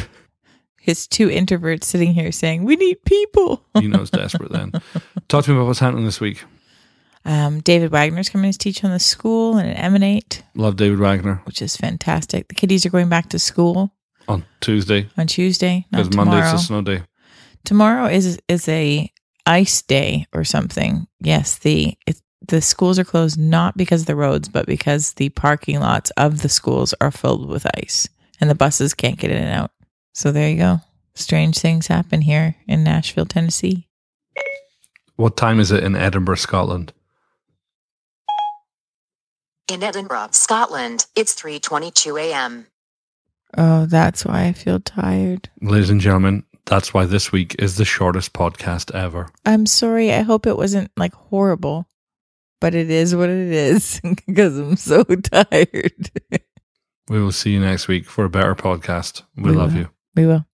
His 0.85 1.07
two 1.07 1.29
introverts 1.29 1.85
sitting 1.85 2.13
here 2.13 2.31
saying, 2.31 2.63
"We 2.63 2.75
need 2.75 3.03
people." 3.05 3.65
you 3.81 3.89
know, 3.89 4.01
it's 4.01 4.11
desperate. 4.11 4.51
Then 4.51 4.71
talk 5.27 5.43
to 5.45 5.49
me 5.49 5.57
about 5.57 5.65
what's 5.65 5.79
happening 5.79 6.05
this 6.05 6.21
week. 6.21 6.43
Um, 7.25 7.59
David 7.61 7.91
Wagner's 7.91 8.29
coming 8.29 8.51
to 8.51 8.57
teach 8.57 8.83
on 8.83 8.91
the 8.91 8.99
school 8.99 9.57
and 9.57 9.67
at 9.67 9.83
Emanate, 9.83 10.43
Love 10.53 10.75
David 10.75 10.99
Wagner 10.99 11.41
which 11.45 11.59
is 11.59 11.75
fantastic. 11.75 12.49
The 12.49 12.53
kiddies 12.53 12.85
are 12.85 12.91
going 12.91 13.09
back 13.09 13.29
to 13.29 13.39
school 13.39 13.95
on 14.27 14.45
Tuesday 14.61 15.09
on 15.17 15.25
Tuesday, 15.25 15.87
not 15.91 16.03
because 16.03 16.09
tomorrow. 16.09 16.29
Monday's 16.29 16.61
a 16.61 16.63
snow 16.63 16.81
day. 16.83 17.01
tomorrow 17.63 18.05
is 18.05 18.39
is 18.47 18.69
a 18.69 19.11
ice 19.47 19.81
day 19.81 20.27
or 20.33 20.43
something. 20.43 21.07
Yes, 21.19 21.57
the 21.57 21.97
it, 22.05 22.21
the 22.47 22.61
schools 22.61 22.99
are 22.99 23.03
closed 23.03 23.39
not 23.39 23.75
because 23.75 24.01
of 24.01 24.07
the 24.07 24.15
roads, 24.15 24.47
but 24.47 24.67
because 24.67 25.13
the 25.13 25.29
parking 25.29 25.79
lots 25.79 26.11
of 26.11 26.43
the 26.43 26.49
schools 26.49 26.93
are 27.01 27.09
filled 27.09 27.49
with 27.49 27.65
ice 27.75 28.07
and 28.39 28.49
the 28.49 28.55
buses 28.55 28.93
can't 28.93 29.17
get 29.17 29.31
in 29.31 29.41
and 29.41 29.51
out. 29.51 29.71
So 30.15 30.31
there 30.31 30.49
you 30.49 30.55
go. 30.57 30.79
Strange 31.13 31.59
things 31.59 31.87
happen 31.87 32.21
here 32.21 32.55
in 32.69 32.85
Nashville, 32.85 33.25
Tennessee. 33.25 33.89
What 35.17 35.35
time 35.35 35.59
is 35.59 35.71
it 35.71 35.83
in 35.83 35.93
Edinburgh, 35.93 36.37
Scotland? 36.37 36.93
In 39.69 39.83
Edinburgh, 39.83 40.29
Scotland, 40.31 41.05
it's 41.17 41.35
3:22 41.35 42.21
a.m. 42.21 42.67
Oh, 43.57 43.85
that's 43.87 44.25
why 44.25 44.45
I 44.45 44.53
feel 44.53 44.79
tired. 44.79 45.49
Ladies 45.61 45.89
and 45.89 45.99
gentlemen, 45.99 46.43
that's 46.65 46.93
why 46.93 47.05
this 47.05 47.33
week 47.33 47.55
is 47.59 47.75
the 47.75 47.83
shortest 47.85 48.31
podcast 48.31 48.95
ever. 48.95 49.27
I'm 49.45 49.65
sorry. 49.65 50.13
I 50.13 50.21
hope 50.21 50.47
it 50.47 50.55
wasn't 50.57 50.91
like 50.95 51.13
horrible, 51.13 51.89
but 52.61 52.73
it 52.73 52.89
is 52.89 53.15
what 53.15 53.29
it 53.29 53.51
is 53.51 53.99
because 54.27 54.57
I'm 54.57 54.77
so 54.77 55.03
tired. 55.23 56.09
We 57.09 57.21
will 57.21 57.33
see 57.33 57.51
you 57.51 57.59
next 57.59 57.89
week 57.89 58.05
for 58.05 58.23
a 58.23 58.29
better 58.29 58.55
podcast. 58.55 59.23
We, 59.35 59.51
We 59.51 59.57
love 59.57 59.73
will. 59.73 59.81
you. 59.81 59.89
We 60.15 60.25
will. 60.25 60.54